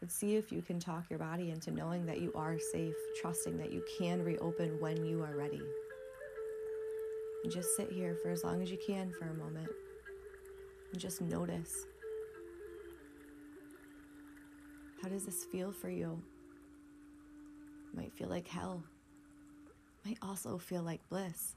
But 0.00 0.10
see 0.10 0.36
if 0.36 0.52
you 0.52 0.62
can 0.62 0.78
talk 0.78 1.08
your 1.10 1.18
body 1.18 1.50
into 1.50 1.70
knowing 1.70 2.06
that 2.06 2.20
you 2.20 2.32
are 2.34 2.58
safe, 2.72 2.94
trusting 3.20 3.56
that 3.58 3.72
you 3.72 3.84
can 3.98 4.22
reopen 4.22 4.80
when 4.80 5.04
you 5.04 5.22
are 5.22 5.36
ready. 5.36 5.62
And 7.42 7.52
just 7.52 7.76
sit 7.76 7.90
here 7.90 8.16
for 8.22 8.30
as 8.30 8.44
long 8.44 8.62
as 8.62 8.70
you 8.70 8.78
can 8.84 9.12
for 9.12 9.26
a 9.26 9.34
moment 9.34 9.70
and 10.92 11.00
just 11.00 11.20
notice. 11.20 11.86
How 15.02 15.08
does 15.08 15.24
this 15.24 15.44
feel 15.44 15.72
for 15.72 15.88
you? 15.88 16.20
It 17.92 17.96
might 17.96 18.12
feel 18.12 18.28
like 18.28 18.48
hell. 18.48 18.82
It 20.04 20.08
might 20.08 20.18
also 20.22 20.58
feel 20.58 20.82
like 20.82 21.00
bliss. 21.08 21.54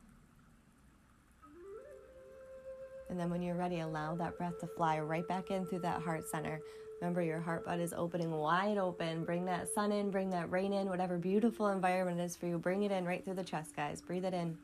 And 3.09 3.19
then 3.19 3.29
when 3.29 3.41
you're 3.41 3.55
ready, 3.55 3.81
allow 3.81 4.15
that 4.15 4.37
breath 4.37 4.59
to 4.61 4.67
fly 4.67 4.99
right 4.99 5.27
back 5.27 5.51
in 5.51 5.65
through 5.65 5.79
that 5.79 6.01
heart 6.01 6.29
center. 6.29 6.61
Remember, 7.01 7.21
your 7.21 7.41
heart 7.41 7.65
bud 7.65 7.79
is 7.79 7.93
opening 7.93 8.31
wide 8.31 8.77
open. 8.77 9.25
Bring 9.25 9.43
that 9.45 9.67
sun 9.73 9.91
in, 9.91 10.11
bring 10.11 10.29
that 10.29 10.49
rain 10.51 10.71
in, 10.71 10.87
whatever 10.87 11.17
beautiful 11.17 11.69
environment 11.69 12.21
is 12.21 12.37
for 12.37 12.45
you. 12.45 12.57
Bring 12.57 12.83
it 12.83 12.91
in 12.91 13.05
right 13.05 13.25
through 13.25 13.33
the 13.33 13.43
chest, 13.43 13.75
guys. 13.75 14.01
Breathe 14.01 14.23
it 14.23 14.33
in. 14.33 14.57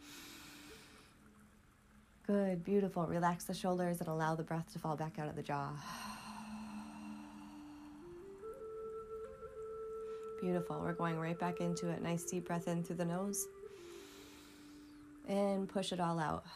Good, 2.28 2.64
beautiful. 2.66 3.08
Relax 3.08 3.46
the 3.46 3.54
shoulders 3.54 4.02
and 4.02 4.10
allow 4.10 4.36
the 4.36 4.44
breath 4.44 4.74
to 4.74 4.80
fall 4.80 4.98
back 4.98 5.18
out 5.18 5.30
of 5.30 5.38
the 5.38 5.42
jaw. 5.42 5.70
Beautiful. 10.42 10.82
We're 10.82 10.92
going 10.92 11.18
right 11.18 11.40
back 11.40 11.62
into 11.62 11.90
it. 11.90 12.04
Nice 12.04 12.26
deep 12.26 12.48
breath 12.48 12.68
in 12.68 12.84
through 12.84 12.98
the 12.98 13.06
nose. 13.06 13.48
And 15.30 15.70
push 15.70 15.94
it 15.94 16.02
all 16.02 16.20
out. 16.20 16.44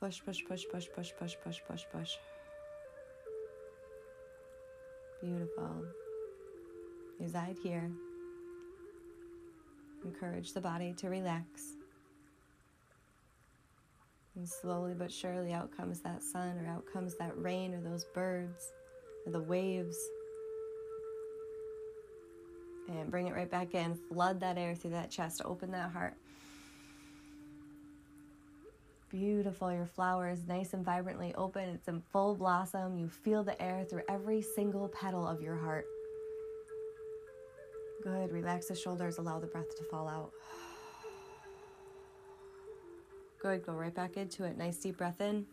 Push, 0.00 0.24
push, 0.24 0.42
push, 0.48 0.64
push, 0.70 0.86
push, 0.94 1.10
push, 1.18 1.34
push, 1.44 1.58
push, 1.66 1.84
push. 1.92 2.16
Beautiful. 5.22 5.84
Reside 7.20 7.58
here. 7.62 7.90
Encourage 10.04 10.52
the 10.52 10.60
body 10.60 10.92
to 10.94 11.08
relax. 11.08 11.76
And 14.36 14.48
slowly 14.48 14.94
but 14.94 15.12
surely 15.12 15.52
out 15.52 15.76
comes 15.76 16.00
that 16.00 16.22
sun, 16.22 16.58
or 16.58 16.66
out 16.66 16.84
comes 16.92 17.14
that 17.16 17.36
rain, 17.36 17.72
or 17.74 17.80
those 17.80 18.04
birds, 18.14 18.72
or 19.26 19.32
the 19.32 19.40
waves. 19.40 19.96
And 22.88 23.10
bring 23.10 23.28
it 23.28 23.34
right 23.34 23.50
back 23.50 23.74
in. 23.74 23.94
Flood 23.94 24.40
that 24.40 24.58
air 24.58 24.74
through 24.74 24.90
that 24.90 25.10
chest. 25.10 25.40
Open 25.44 25.70
that 25.70 25.90
heart. 25.90 26.14
Beautiful. 29.08 29.72
Your 29.72 29.86
flower 29.86 30.28
is 30.28 30.44
nice 30.48 30.74
and 30.74 30.84
vibrantly 30.84 31.32
open. 31.36 31.68
It's 31.68 31.86
in 31.86 32.02
full 32.12 32.34
blossom. 32.34 32.98
You 32.98 33.08
feel 33.08 33.44
the 33.44 33.60
air 33.62 33.86
through 33.88 34.02
every 34.08 34.42
single 34.42 34.88
petal 34.88 35.24
of 35.24 35.40
your 35.40 35.56
heart. 35.56 35.86
Good. 38.02 38.32
Relax 38.32 38.66
the 38.66 38.74
shoulders. 38.74 39.18
Allow 39.18 39.38
the 39.38 39.46
breath 39.46 39.76
to 39.76 39.84
fall 39.84 40.08
out. 40.08 40.32
Good. 43.44 43.66
Go 43.66 43.74
right 43.74 43.94
back 43.94 44.16
into 44.16 44.44
it. 44.44 44.56
Nice 44.56 44.78
deep 44.78 44.96
breath 44.96 45.20
in. 45.20 45.44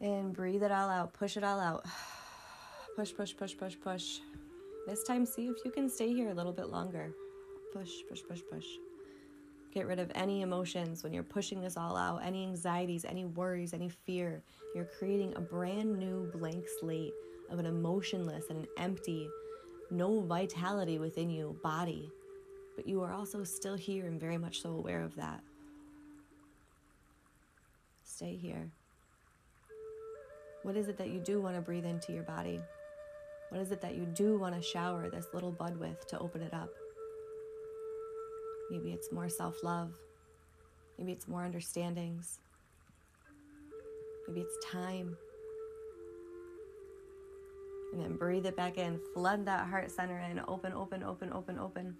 And 0.00 0.32
breathe 0.32 0.62
it 0.62 0.70
all 0.70 0.88
out. 0.88 1.12
Push 1.14 1.36
it 1.36 1.42
all 1.42 1.58
out. 1.58 1.84
Push, 2.96 3.12
push, 3.16 3.36
push, 3.36 3.56
push, 3.56 3.74
push. 3.82 4.18
This 4.86 5.02
time, 5.02 5.26
see 5.26 5.46
if 5.46 5.56
you 5.64 5.72
can 5.72 5.88
stay 5.88 6.12
here 6.12 6.30
a 6.30 6.34
little 6.34 6.52
bit 6.52 6.68
longer. 6.68 7.12
Push, 7.72 7.90
push, 8.08 8.20
push, 8.28 8.40
push. 8.48 8.66
Get 9.74 9.88
rid 9.88 9.98
of 9.98 10.12
any 10.14 10.42
emotions 10.42 11.02
when 11.02 11.12
you're 11.12 11.24
pushing 11.24 11.60
this 11.60 11.76
all 11.76 11.96
out, 11.96 12.20
any 12.22 12.44
anxieties, 12.44 13.04
any 13.04 13.24
worries, 13.24 13.74
any 13.74 13.88
fear. 13.88 14.44
You're 14.76 14.88
creating 14.98 15.34
a 15.34 15.40
brand 15.40 15.98
new 15.98 16.30
blank 16.32 16.66
slate 16.78 17.14
of 17.50 17.58
an 17.58 17.66
emotionless 17.66 18.44
and 18.50 18.60
an 18.60 18.66
empty, 18.78 19.28
no 19.90 20.20
vitality 20.20 21.00
within 21.00 21.30
you 21.30 21.58
body. 21.64 22.12
But 22.76 22.86
you 22.86 23.02
are 23.02 23.12
also 23.12 23.42
still 23.42 23.76
here 23.76 24.06
and 24.06 24.20
very 24.20 24.38
much 24.38 24.62
so 24.62 24.70
aware 24.70 25.02
of 25.02 25.16
that. 25.16 25.42
Stay 28.20 28.36
here. 28.36 28.70
What 30.62 30.76
is 30.76 30.88
it 30.88 30.98
that 30.98 31.08
you 31.08 31.20
do 31.20 31.40
want 31.40 31.56
to 31.56 31.62
breathe 31.62 31.86
into 31.86 32.12
your 32.12 32.22
body? 32.22 32.60
What 33.48 33.62
is 33.62 33.70
it 33.70 33.80
that 33.80 33.94
you 33.94 34.04
do 34.04 34.36
want 34.36 34.54
to 34.54 34.60
shower 34.60 35.08
this 35.08 35.28
little 35.32 35.50
bud 35.50 35.78
with 35.78 36.06
to 36.08 36.18
open 36.18 36.42
it 36.42 36.52
up? 36.52 36.68
Maybe 38.70 38.92
it's 38.92 39.10
more 39.10 39.30
self 39.30 39.64
love. 39.64 39.94
Maybe 40.98 41.12
it's 41.12 41.28
more 41.28 41.44
understandings. 41.44 42.40
Maybe 44.28 44.42
it's 44.42 44.66
time. 44.70 45.16
And 47.94 48.02
then 48.02 48.16
breathe 48.18 48.44
it 48.44 48.54
back 48.54 48.76
in. 48.76 49.00
Flood 49.14 49.46
that 49.46 49.66
heart 49.66 49.90
center 49.90 50.18
in. 50.18 50.42
Open, 50.46 50.74
open, 50.74 51.02
open, 51.02 51.32
open, 51.32 51.58
open. 51.58 51.96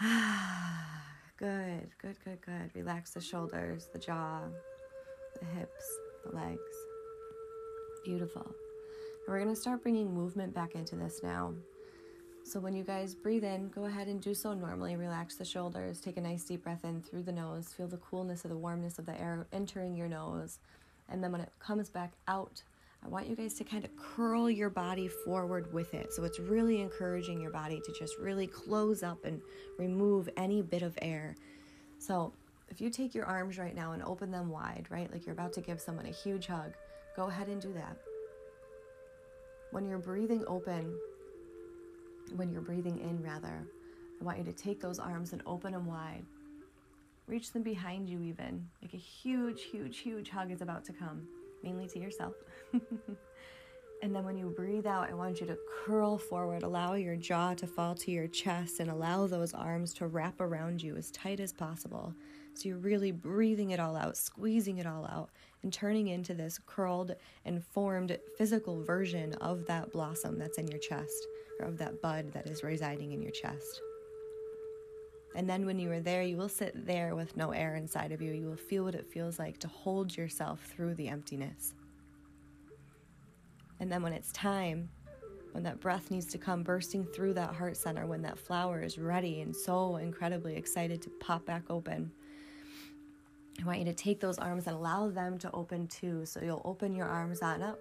Ah. 0.00 0.93
Good, 1.38 1.88
good, 2.00 2.16
good, 2.24 2.40
good. 2.40 2.70
Relax 2.74 3.10
the 3.10 3.20
shoulders, 3.20 3.88
the 3.92 3.98
jaw, 3.98 4.40
the 5.40 5.46
hips, 5.46 5.98
the 6.24 6.34
legs. 6.34 6.60
Beautiful. 8.04 8.46
And 8.46 9.28
we're 9.28 9.40
going 9.40 9.54
to 9.54 9.60
start 9.60 9.82
bringing 9.82 10.12
movement 10.12 10.54
back 10.54 10.74
into 10.74 10.96
this 10.96 11.20
now. 11.22 11.54
So 12.44 12.60
when 12.60 12.74
you 12.74 12.84
guys 12.84 13.14
breathe 13.14 13.44
in, 13.44 13.70
go 13.70 13.86
ahead 13.86 14.06
and 14.06 14.20
do 14.20 14.34
so 14.34 14.52
normally. 14.52 14.96
Relax 14.96 15.36
the 15.36 15.46
shoulders. 15.46 16.00
Take 16.00 16.18
a 16.18 16.20
nice 16.20 16.44
deep 16.44 16.62
breath 16.62 16.84
in 16.84 17.00
through 17.00 17.22
the 17.22 17.32
nose. 17.32 17.72
Feel 17.74 17.88
the 17.88 17.96
coolness 17.96 18.44
of 18.44 18.50
the 18.50 18.56
warmness 18.56 18.98
of 18.98 19.06
the 19.06 19.18
air 19.18 19.46
entering 19.52 19.94
your 19.94 20.08
nose. 20.08 20.58
And 21.08 21.24
then 21.24 21.32
when 21.32 21.40
it 21.40 21.50
comes 21.58 21.88
back 21.88 22.12
out, 22.28 22.62
I 23.04 23.08
want 23.08 23.28
you 23.28 23.36
guys 23.36 23.54
to 23.54 23.64
kind 23.64 23.84
of 23.84 23.94
curl 23.96 24.48
your 24.48 24.70
body 24.70 25.08
forward 25.08 25.70
with 25.72 25.92
it. 25.92 26.14
So 26.14 26.24
it's 26.24 26.38
really 26.38 26.80
encouraging 26.80 27.40
your 27.40 27.50
body 27.50 27.80
to 27.84 27.92
just 27.92 28.16
really 28.18 28.46
close 28.46 29.02
up 29.02 29.24
and 29.24 29.42
remove 29.78 30.28
any 30.36 30.62
bit 30.62 30.82
of 30.82 30.98
air. 31.02 31.36
So 31.98 32.32
if 32.68 32.80
you 32.80 32.88
take 32.88 33.14
your 33.14 33.26
arms 33.26 33.58
right 33.58 33.74
now 33.74 33.92
and 33.92 34.02
open 34.02 34.30
them 34.30 34.48
wide, 34.48 34.86
right, 34.88 35.12
like 35.12 35.26
you're 35.26 35.34
about 35.34 35.52
to 35.54 35.60
give 35.60 35.80
someone 35.80 36.06
a 36.06 36.10
huge 36.10 36.46
hug, 36.46 36.72
go 37.14 37.26
ahead 37.26 37.48
and 37.48 37.60
do 37.60 37.72
that. 37.74 37.96
When 39.70 39.86
you're 39.86 39.98
breathing 39.98 40.44
open, 40.46 40.96
when 42.36 42.50
you're 42.50 42.62
breathing 42.62 42.98
in, 42.98 43.22
rather, 43.22 43.66
I 44.20 44.24
want 44.24 44.38
you 44.38 44.44
to 44.44 44.52
take 44.52 44.80
those 44.80 44.98
arms 44.98 45.32
and 45.32 45.42
open 45.44 45.72
them 45.72 45.84
wide. 45.86 46.24
Reach 47.26 47.52
them 47.52 47.62
behind 47.62 48.08
you, 48.08 48.22
even. 48.22 48.66
Like 48.80 48.94
a 48.94 48.98
huge, 48.98 49.62
huge, 49.64 49.98
huge 49.98 50.30
hug 50.30 50.50
is 50.50 50.62
about 50.62 50.84
to 50.86 50.92
come, 50.92 51.26
mainly 51.64 51.88
to 51.88 51.98
yourself. 51.98 52.34
and 54.02 54.14
then 54.14 54.24
when 54.24 54.36
you 54.36 54.52
breathe 54.54 54.86
out, 54.86 55.10
I 55.10 55.14
want 55.14 55.40
you 55.40 55.46
to 55.46 55.58
curl 55.84 56.18
forward, 56.18 56.62
allow 56.62 56.94
your 56.94 57.16
jaw 57.16 57.54
to 57.54 57.66
fall 57.66 57.94
to 57.96 58.10
your 58.10 58.28
chest, 58.28 58.80
and 58.80 58.90
allow 58.90 59.26
those 59.26 59.54
arms 59.54 59.94
to 59.94 60.06
wrap 60.06 60.40
around 60.40 60.82
you 60.82 60.94
as 60.96 61.10
tight 61.10 61.40
as 61.40 61.52
possible. 61.52 62.14
So 62.52 62.68
you're 62.68 62.78
really 62.78 63.10
breathing 63.10 63.70
it 63.70 63.80
all 63.80 63.96
out, 63.96 64.16
squeezing 64.16 64.78
it 64.78 64.86
all 64.86 65.06
out, 65.06 65.30
and 65.62 65.72
turning 65.72 66.08
into 66.08 66.34
this 66.34 66.60
curled 66.66 67.16
and 67.44 67.64
formed 67.64 68.16
physical 68.36 68.82
version 68.84 69.32
of 69.34 69.66
that 69.66 69.90
blossom 69.90 70.38
that's 70.38 70.58
in 70.58 70.68
your 70.68 70.78
chest 70.78 71.26
or 71.58 71.66
of 71.66 71.78
that 71.78 72.00
bud 72.02 72.32
that 72.32 72.46
is 72.46 72.62
residing 72.62 73.12
in 73.12 73.22
your 73.22 73.32
chest. 73.32 73.80
And 75.34 75.48
then 75.48 75.66
when 75.66 75.78
you 75.78 75.90
are 75.90 76.00
there, 76.00 76.22
you 76.22 76.36
will 76.36 76.48
sit 76.48 76.86
there 76.86 77.16
with 77.16 77.36
no 77.36 77.50
air 77.50 77.74
inside 77.74 78.12
of 78.12 78.22
you. 78.22 78.32
You 78.32 78.46
will 78.46 78.56
feel 78.56 78.84
what 78.84 78.94
it 78.94 79.06
feels 79.06 79.38
like 79.38 79.58
to 79.58 79.68
hold 79.68 80.16
yourself 80.16 80.60
through 80.60 80.94
the 80.94 81.08
emptiness. 81.08 81.74
And 83.80 83.90
then 83.90 84.02
when 84.02 84.12
it's 84.12 84.30
time, 84.32 84.88
when 85.52 85.64
that 85.64 85.80
breath 85.80 86.10
needs 86.10 86.26
to 86.26 86.38
come 86.38 86.62
bursting 86.62 87.04
through 87.04 87.34
that 87.34 87.54
heart 87.54 87.76
center, 87.76 88.06
when 88.06 88.22
that 88.22 88.38
flower 88.38 88.80
is 88.80 88.96
ready 88.98 89.40
and 89.40 89.54
so 89.54 89.96
incredibly 89.96 90.56
excited 90.56 91.02
to 91.02 91.10
pop 91.20 91.44
back 91.46 91.64
open, 91.68 92.12
I 93.60 93.66
want 93.66 93.78
you 93.78 93.84
to 93.86 93.94
take 93.94 94.20
those 94.20 94.38
arms 94.38 94.66
and 94.66 94.76
allow 94.76 95.08
them 95.08 95.38
to 95.38 95.50
open 95.52 95.86
too. 95.88 96.26
So 96.26 96.40
you'll 96.42 96.62
open 96.64 96.94
your 96.94 97.06
arms 97.06 97.42
on 97.42 97.62
up 97.62 97.78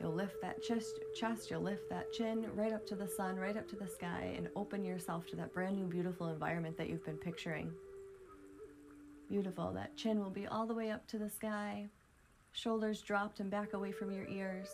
You'll 0.00 0.14
lift 0.14 0.40
that 0.42 0.62
chest, 0.62 1.00
chest, 1.14 1.50
you'll 1.50 1.62
lift 1.62 1.88
that 1.88 2.12
chin 2.12 2.46
right 2.54 2.72
up 2.72 2.86
to 2.88 2.94
the 2.94 3.08
sun, 3.08 3.36
right 3.36 3.56
up 3.56 3.68
to 3.68 3.76
the 3.76 3.88
sky, 3.88 4.34
and 4.36 4.48
open 4.56 4.84
yourself 4.84 5.26
to 5.28 5.36
that 5.36 5.52
brand 5.54 5.76
new, 5.76 5.86
beautiful 5.86 6.28
environment 6.28 6.76
that 6.76 6.88
you've 6.88 7.04
been 7.04 7.16
picturing. 7.16 7.72
Beautiful. 9.28 9.72
That 9.72 9.96
chin 9.96 10.20
will 10.20 10.30
be 10.30 10.46
all 10.46 10.66
the 10.66 10.74
way 10.74 10.90
up 10.90 11.06
to 11.08 11.18
the 11.18 11.30
sky, 11.30 11.88
shoulders 12.52 13.02
dropped 13.02 13.40
and 13.40 13.50
back 13.50 13.72
away 13.72 13.92
from 13.92 14.10
your 14.12 14.26
ears, 14.28 14.68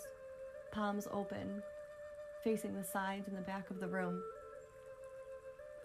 palms 0.72 1.06
open, 1.12 1.62
facing 2.42 2.74
the 2.74 2.84
sides 2.84 3.28
and 3.28 3.36
the 3.36 3.42
back 3.42 3.70
of 3.70 3.80
the 3.80 3.88
room. 3.88 4.22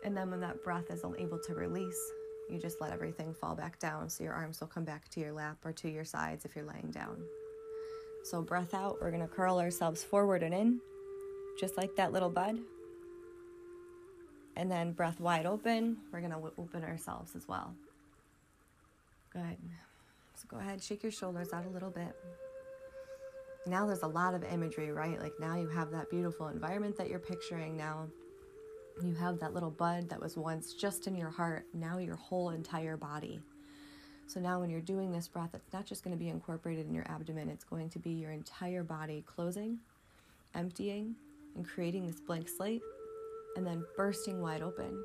And 0.04 0.16
then 0.16 0.30
when 0.30 0.40
that 0.42 0.64
breath 0.64 0.90
is 0.90 1.04
able 1.18 1.40
to 1.40 1.54
release, 1.54 2.00
you 2.50 2.60
just 2.60 2.80
let 2.80 2.92
everything 2.92 3.34
fall 3.34 3.56
back 3.56 3.80
down 3.80 4.10
so 4.10 4.24
your 4.24 4.34
arms 4.34 4.60
will 4.60 4.68
come 4.68 4.84
back 4.84 5.10
to 5.10 5.20
your 5.20 5.32
lap 5.32 5.58
or 5.66 5.74
to 5.74 5.90
your 5.90 6.06
sides 6.06 6.46
if 6.46 6.56
you're 6.56 6.66
laying 6.66 6.92
down. 6.92 7.18
So, 8.26 8.42
breath 8.42 8.74
out, 8.74 8.98
we're 9.00 9.12
to 9.22 9.28
curl 9.28 9.60
ourselves 9.60 10.04
forward 10.04 10.42
and 10.42 10.52
in, 10.52 10.82
just 11.60 11.78
like 11.78 11.96
that 11.96 12.12
little 12.12 12.32
bud. 12.32 12.58
And 14.56 14.72
then, 14.72 14.94
breath 14.94 15.20
wide 15.20 15.46
open, 15.46 15.98
we're 16.12 16.22
going 16.22 16.32
to 16.32 16.52
open 16.58 16.84
ourselves 16.84 17.36
as 17.36 17.48
well. 17.48 17.76
Good. 19.32 19.58
So, 20.34 20.46
go 20.48 20.58
ahead, 20.58 20.82
shake 20.82 21.04
your 21.04 21.12
shoulders 21.12 21.54
out 21.54 21.68
a 21.68 21.70
little 21.70 21.92
bit. 21.92 22.16
Now, 23.68 23.86
there's 23.86 24.02
a 24.02 24.08
lot 24.08 24.34
of 24.34 24.44
imagery, 24.44 24.92
right? 24.92 25.22
Like, 25.22 25.34
now 25.40 25.56
you 25.56 25.68
have 25.68 25.92
that 25.92 26.10
beautiful 26.10 26.48
environment 26.48 26.98
that 26.98 27.10
you're 27.10 27.20
picturing. 27.20 27.78
Now, 27.78 28.08
you 29.04 29.14
have 29.14 29.40
that 29.40 29.54
little 29.54 29.70
bud 29.70 30.10
that 30.10 30.20
was 30.20 30.36
once 30.36 30.74
just 30.74 31.06
in 31.06 31.16
your 31.16 31.30
heart, 31.30 31.68
now 31.76 32.00
your 32.00 32.16
whole 32.16 32.50
entire 32.50 32.98
body. 32.98 33.40
So 34.28 34.40
now, 34.40 34.60
when 34.60 34.70
you're 34.70 34.82
doing 34.82 35.12
this 35.12 35.28
breath, 35.28 35.52
it's 35.54 35.72
not 35.72 35.86
just 35.86 36.04
going 36.04 36.16
to 36.16 36.20
be 36.20 36.30
incorporated 36.30 36.88
in 36.88 36.94
your 36.94 37.06
abdomen, 37.10 37.50
it's 37.50 37.64
going 37.64 37.90
to 37.90 38.00
be 38.00 38.12
your 38.12 38.32
entire 38.32 38.84
body 38.84 39.24
closing, 39.26 39.80
emptying, 40.56 41.16
and 41.56 41.68
creating 41.68 42.08
this 42.08 42.20
blank 42.20 42.50
slate, 42.50 42.82
and 43.56 43.66
then 43.66 43.86
bursting 43.96 44.42
wide 44.42 44.62
open 44.62 45.04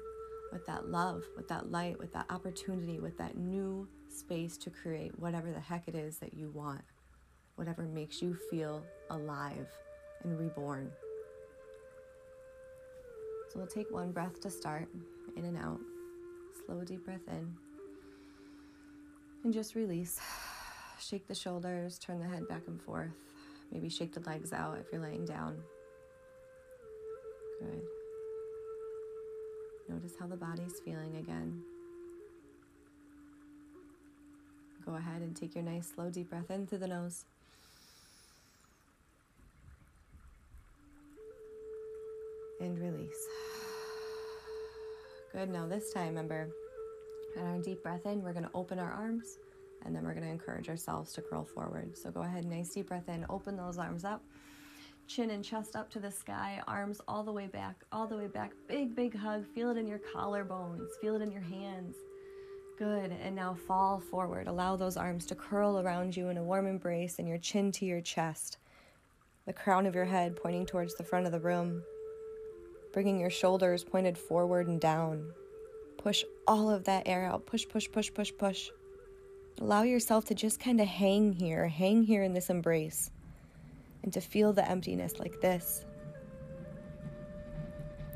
with 0.53 0.67
that 0.67 0.89
love, 0.89 1.23
with 1.37 1.49
that 1.49 1.71
light, 1.71 1.99
with 1.99 2.13
that 2.13 2.27
opportunity, 2.31 2.99
with 2.99 3.17
that 3.19 3.37
new 3.37 3.87
space 4.09 4.57
to 4.57 4.71
create 4.71 5.17
whatever 5.19 5.53
the 5.53 5.61
heck 5.61 5.87
it 5.87 5.95
is 5.95 6.19
that 6.19 6.35
you 6.35 6.51
want, 6.51 6.83
whatever 7.57 7.83
makes 7.83 8.21
you 8.21 8.37
feel 8.51 8.83
alive 9.11 9.69
and 10.25 10.39
reborn. 10.39 10.91
So 13.49 13.59
we'll 13.59 13.69
take 13.69 13.91
one 13.91 14.13
breath 14.13 14.41
to 14.41 14.51
start, 14.51 14.89
in 15.37 15.45
and 15.45 15.57
out. 15.57 15.81
Slow, 16.67 16.83
deep 16.85 17.05
breath 17.05 17.29
in. 17.29 17.70
And 19.45 19.53
just 19.55 19.75
release. 19.75 20.21
Shake 21.01 21.27
the 21.27 21.35
shoulders, 21.35 21.99
turn 21.99 22.21
the 22.21 22.27
head 22.27 22.47
back 22.49 22.63
and 22.67 22.81
forth. 22.81 23.11
Maybe 23.73 23.89
shake 23.89 24.13
the 24.13 24.21
legs 24.29 24.53
out 24.53 24.79
if 24.79 24.87
you're 24.93 25.01
laying 25.01 25.25
down. 25.25 25.57
Good. 27.61 27.83
Notice 29.89 30.13
how 30.19 30.27
the 30.27 30.37
body's 30.37 30.81
feeling 30.85 31.17
again. 31.17 31.63
Go 34.85 34.95
ahead 34.97 35.23
and 35.23 35.37
take 35.37 35.55
your 35.55 35.65
nice, 35.65 35.93
slow, 35.95 36.11
deep 36.11 36.31
breath 36.31 36.51
in 36.51 36.67
through 36.67 36.79
the 36.79 36.89
nose. 36.89 37.25
And 42.61 42.79
release. 42.79 43.27
Good. 45.33 45.49
Now, 45.49 45.67
this 45.67 45.93
time, 45.93 46.09
remember, 46.09 46.49
and 47.37 47.47
our 47.47 47.59
deep 47.59 47.83
breath 47.83 48.07
in, 48.07 48.23
we're 48.23 48.33
going 48.33 48.45
to 48.45 48.51
open 48.55 48.79
our 48.79 48.93
arms 48.93 49.39
and 49.85 49.95
then 49.95 50.05
we're 50.05 50.15
going 50.15 50.27
to 50.27 50.31
encourage 50.31 50.69
ourselves 50.69 51.13
to 51.13 51.23
curl 51.23 51.45
forward. 51.45 51.97
So 51.97 52.11
go 52.11 52.23
ahead, 52.23 52.45
nice 52.45 52.71
deep 52.71 52.89
breath 52.89 53.09
in, 53.09 53.25
open 53.31 53.57
those 53.57 53.79
arms 53.79 54.05
up, 54.05 54.23
chin 55.07 55.31
and 55.31 55.45
chest 55.45 55.75
up 55.75 55.91
to 55.91 56.01
the 56.01 56.11
sky, 56.11 56.63
arms 56.69 57.01
all 57.09 57.23
the 57.23 57.33
way 57.33 57.47
back, 57.47 57.77
all 57.91 58.07
the 58.07 58.17
way 58.17 58.27
back. 58.27 58.53
Big, 58.69 58.95
big 58.95 59.17
hug. 59.17 59.45
Feel 59.55 59.71
it 59.71 59.77
in 59.77 59.87
your 59.87 60.01
collarbones, 60.15 60.89
feel 61.01 61.17
it 61.17 61.23
in 61.23 61.31
your 61.31 61.43
hands. 61.43 61.97
Good. 62.79 63.13
And 63.23 63.37
now 63.37 63.55
fall 63.67 64.01
forward. 64.01 64.47
Allow 64.47 64.77
those 64.77 64.97
arms 64.97 65.27
to 65.27 65.35
curl 65.35 65.81
around 65.81 66.17
you 66.17 66.29
in 66.29 66.39
a 66.39 66.43
warm 66.43 66.67
embrace 66.67 67.19
and 67.19 67.29
your 67.29 67.37
chin 67.37 67.73
to 67.73 67.85
your 67.85 68.01
chest, 68.01 68.57
the 69.47 69.53
crown 69.53 69.85
of 69.85 69.95
your 69.95 70.07
head 70.07 70.35
pointing 70.35 70.65
towards 70.65 70.95
the 70.95 71.05
front 71.05 71.27
of 71.27 71.33
the 71.33 71.41
room, 71.41 71.83
bringing 72.95 73.21
your 73.21 73.29
shoulders 73.29 73.85
pointed 73.85 74.17
forward 74.17 74.67
and 74.67 74.81
down. 74.81 75.31
Push 76.03 76.25
all 76.47 76.71
of 76.71 76.85
that 76.85 77.03
air 77.07 77.27
out. 77.27 77.45
Push, 77.45 77.69
push, 77.69 77.87
push, 77.93 78.11
push, 78.13 78.33
push. 78.39 78.71
Allow 79.61 79.83
yourself 79.83 80.25
to 80.27 80.35
just 80.35 80.59
kind 80.59 80.81
of 80.81 80.87
hang 80.87 81.35
here, 81.35 81.69
hang 81.69 82.03
here 82.05 82.23
in 82.23 82.33
this 82.33 82.49
embrace, 82.49 83.11
and 84.03 84.11
to 84.15 84.21
feel 84.23 84.55
the 84.55 84.67
emptiness 84.67 85.19
like 85.19 85.43
this. 85.43 85.85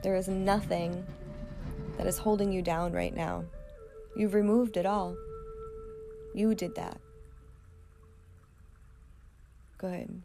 There 0.03 0.17
is 0.17 0.29
nothing 0.29 1.07
that 1.99 2.07
is 2.07 2.17
holding 2.17 2.51
you 2.51 2.63
down 2.63 2.93
right 2.93 3.15
now. 3.15 3.45
You've 4.17 4.33
removed 4.33 4.79
it 4.79 4.87
all. 4.87 5.15
You 6.35 6.55
did 6.55 6.75
that. 6.77 6.99
Good. 9.77 10.23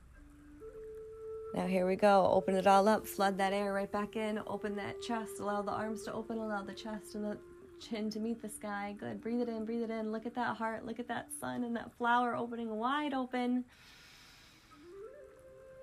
Now, 1.54 1.68
here 1.68 1.86
we 1.86 1.98
go. 1.98 2.30
Open 2.32 2.56
it 2.56 2.68
all 2.68 2.88
up, 2.88 3.06
flood 3.06 3.38
that 3.40 3.52
air 3.52 3.74
right 3.74 3.92
back 3.92 4.16
in, 4.16 4.40
open 4.48 4.76
that 4.78 5.02
chest, 5.02 5.40
allow 5.40 5.62
the 5.62 5.72
arms 5.72 6.04
to 6.04 6.14
open, 6.14 6.38
allow 6.38 6.62
the 6.64 6.74
chest 6.74 7.16
and 7.16 7.26
the 7.26 7.38
chin 7.80 8.10
to 8.12 8.20
meet 8.20 8.42
the 8.42 8.50
sky. 8.50 8.96
Good. 9.00 9.22
Breathe 9.22 9.42
it 9.42 9.50
in, 9.50 9.66
breathe 9.66 9.84
it 9.84 9.90
in. 9.90 10.12
Look 10.12 10.26
at 10.26 10.36
that 10.36 10.56
heart. 10.58 10.86
Look 10.86 11.00
at 11.00 11.08
that 11.08 11.30
sun 11.40 11.64
and 11.64 11.76
that 11.76 11.92
flower 11.98 12.36
opening 12.36 12.70
wide 12.78 13.14
open. 13.14 13.66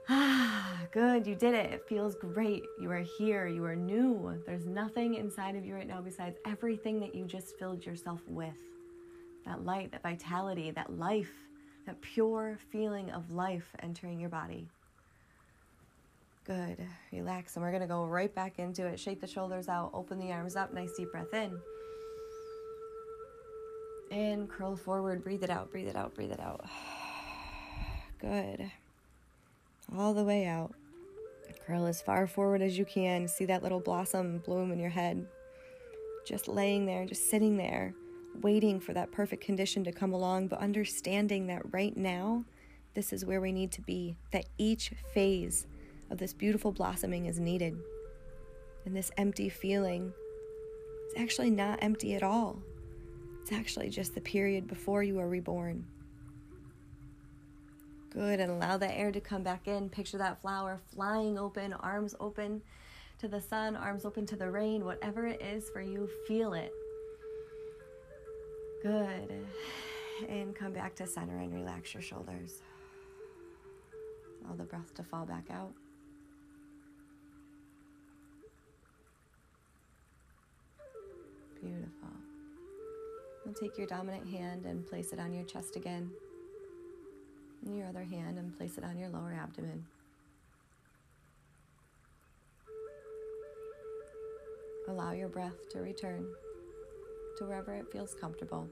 Ah, 0.09 0.79
good. 0.93 1.27
You 1.27 1.35
did 1.35 1.55
it. 1.55 1.73
It 1.73 1.89
feels 1.89 2.15
great. 2.15 2.63
You 2.81 2.91
are 2.93 3.05
here. 3.19 3.49
You 3.49 3.65
are 3.65 3.75
new. 3.75 4.41
There's 4.47 4.67
nothing 4.67 5.15
inside 5.15 5.57
of 5.57 5.65
you 5.65 5.75
right 5.75 5.87
now 5.87 6.01
besides 6.01 6.39
everything 6.47 7.01
that 7.01 7.15
you 7.15 7.25
just 7.25 7.59
filled 7.59 7.85
yourself 7.85 8.21
with 8.29 8.59
that 9.45 9.65
light, 9.65 9.91
that 9.93 10.03
vitality, 10.03 10.71
that 10.73 10.99
life, 10.99 11.33
that 11.87 12.01
pure 12.03 12.59
feeling 12.71 13.11
of 13.11 13.31
life 13.31 13.75
entering 13.83 14.21
your 14.21 14.31
body. 14.31 14.69
Good. 16.47 16.79
Relax. 17.13 17.57
And 17.57 17.65
we're 17.65 17.73
going 17.73 17.83
to 17.83 17.89
go 17.89 18.05
right 18.05 18.33
back 18.33 18.59
into 18.61 18.87
it. 18.87 19.01
Shake 19.01 19.21
the 19.21 19.27
shoulders 19.27 19.69
out. 19.69 19.91
Open 19.93 20.19
the 20.21 20.31
arms 20.31 20.55
up. 20.55 20.73
Nice 20.73 20.93
deep 20.97 21.11
breath 21.11 21.35
in. 21.35 21.59
And 24.13 24.49
curl 24.49 24.77
forward. 24.77 25.25
Breathe 25.25 25.43
it 25.43 25.51
out. 25.51 25.73
Breathe 25.73 25.89
it 25.89 25.97
out. 25.97 26.15
Breathe 26.15 26.31
it 26.31 26.39
out. 26.39 26.65
Good. 28.21 28.71
All 29.97 30.15
the 30.15 30.23
way 30.23 30.47
out. 30.47 30.73
Curl 31.67 31.87
as 31.87 32.01
far 32.01 32.29
forward 32.29 32.63
as 32.63 32.79
you 32.79 32.85
can. 32.85 33.27
See 33.27 33.45
that 33.47 33.65
little 33.65 33.81
blossom 33.81 34.39
bloom 34.39 34.71
in 34.71 34.79
your 34.79 34.91
head. 34.91 35.27
Just 36.25 36.47
laying 36.47 36.87
there, 36.87 37.05
just 37.07 37.29
sitting 37.29 37.57
there, 37.57 37.93
waiting 38.41 38.79
for 38.79 38.93
that 38.93 39.11
perfect 39.11 39.45
condition 39.45 39.83
to 39.85 39.93
come 39.93 40.13
along, 40.13 40.49
but 40.49 40.61
understanding 40.61 41.47
that 41.49 41.73
right 41.73 41.97
now, 41.97 42.45
this 42.95 43.13
is 43.13 43.25
where 43.25 43.41
we 43.41 43.53
need 43.53 43.73
to 43.73 43.83
be. 43.83 44.17
That 44.33 44.47
each 44.59 44.93
phase 45.13 45.67
of 46.11 46.19
this 46.19 46.33
beautiful 46.33 46.73
blossoming 46.73 47.27
is 47.27 47.38
needed. 47.38 47.79
And 48.85 48.95
this 48.95 49.11
empty 49.16 49.49
feeling 49.49 50.12
is 51.09 51.14
actually 51.16 51.51
not 51.51 51.83
empty 51.83 52.14
at 52.14 52.23
all. 52.23 52.62
It's 53.42 53.53
actually 53.53 53.90
just 53.90 54.14
the 54.14 54.21
period 54.21 54.66
before 54.66 55.03
you 55.03 55.19
are 55.19 55.29
reborn. 55.29 55.87
Good, 58.11 58.40
and 58.40 58.51
allow 58.51 58.77
that 58.79 58.97
air 58.97 59.12
to 59.12 59.21
come 59.21 59.42
back 59.42 59.69
in. 59.69 59.88
Picture 59.90 60.19
that 60.19 60.40
flower 60.40 60.81
flying 60.95 61.38
open, 61.38 61.73
arms 61.75 62.14
open 62.19 62.62
to 63.19 63.29
the 63.29 63.40
sun, 63.40 63.77
arms 63.77 64.05
open 64.05 64.27
to 64.27 64.37
the 64.37 64.51
rain, 64.51 64.85
whatever 64.85 65.27
it 65.27 65.40
is 65.42 65.69
for 65.71 65.81
you, 65.81 66.09
feel 66.27 66.55
it. 66.55 66.73
Good. 68.83 69.47
And 70.29 70.55
come 70.55 70.73
back 70.73 70.95
to 70.97 71.07
center 71.07 71.38
and 71.38 71.53
relax 71.53 71.92
your 71.92 72.03
shoulders. 72.03 72.62
Allow 74.45 74.57
the 74.57 74.64
breath 74.64 74.95
to 74.95 75.03
fall 75.03 75.27
back 75.27 75.47
out. 75.51 75.73
Beautiful. 81.66 82.09
Take 83.61 83.76
your 83.76 83.87
dominant 83.88 84.29
hand 84.29 84.66
and 84.66 84.87
place 84.87 85.12
it 85.12 85.18
on 85.18 85.33
your 85.33 85.44
chest 85.44 85.74
again. 85.74 86.11
And 87.64 87.76
your 87.76 87.88
other 87.88 88.05
hand 88.05 88.38
and 88.38 88.57
place 88.57 88.79
it 88.79 88.85
on 88.85 88.96
your 88.96 89.09
lower 89.09 89.33
abdomen. 89.33 89.85
Allow 94.88 95.12
your 95.12 95.29
breath 95.29 95.68
to 95.72 95.81
return 95.81 96.24
to 97.38 97.44
wherever 97.44 97.74
it 97.74 97.90
feels 97.90 98.14
comfortable. 98.14 98.68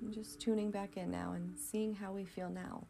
And 0.00 0.12
just 0.12 0.40
tuning 0.40 0.70
back 0.70 0.96
in 0.96 1.10
now 1.10 1.32
and 1.32 1.58
seeing 1.58 1.92
how 1.94 2.12
we 2.12 2.24
feel 2.24 2.50
now. 2.50 2.86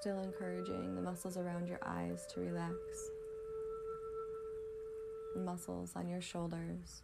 Still 0.00 0.22
encouraging 0.22 0.94
the 0.94 1.02
muscles 1.02 1.36
around 1.36 1.68
your 1.68 1.78
eyes 1.82 2.24
to 2.32 2.40
relax, 2.40 2.74
the 5.34 5.42
muscles 5.42 5.92
on 5.94 6.08
your 6.08 6.22
shoulders, 6.22 7.02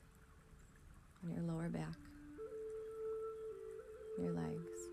on 1.23 1.31
your 1.31 1.43
lower 1.43 1.69
back, 1.69 1.93
your 4.19 4.33
legs. 4.33 4.89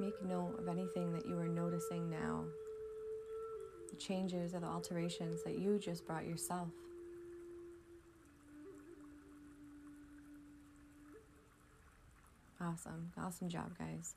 Make 0.00 0.24
note 0.24 0.56
of 0.58 0.66
anything 0.66 1.12
that 1.12 1.24
you 1.24 1.38
are 1.38 1.46
noticing 1.46 2.10
now 2.10 2.46
changes 4.00 4.54
or 4.54 4.60
the 4.60 4.66
alterations 4.66 5.42
that 5.44 5.58
you 5.58 5.78
just 5.78 6.06
brought 6.06 6.26
yourself. 6.26 6.68
Awesome. 12.60 13.12
Awesome 13.18 13.48
job, 13.48 13.70
guys. 13.78 14.14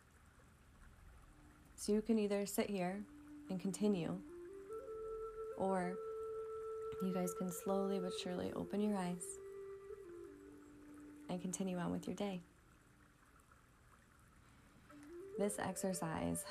So 1.76 1.92
you 1.92 2.02
can 2.02 2.18
either 2.18 2.46
sit 2.46 2.70
here 2.70 3.02
and 3.50 3.60
continue, 3.60 4.18
or 5.58 5.94
you 7.04 7.14
guys 7.14 7.34
can 7.38 7.52
slowly 7.52 8.00
but 8.00 8.12
surely 8.22 8.52
open 8.56 8.82
your 8.82 8.98
eyes 8.98 9.24
and 11.30 11.42
continue 11.42 11.78
on 11.78 11.92
with 11.92 12.08
your 12.08 12.16
day. 12.16 12.42
This 15.38 15.58
exercise 15.60 16.46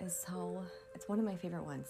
is 0.00 0.14
so, 0.14 0.62
it's 0.94 1.08
one 1.08 1.18
of 1.18 1.24
my 1.24 1.36
favorite 1.36 1.64
ones 1.64 1.88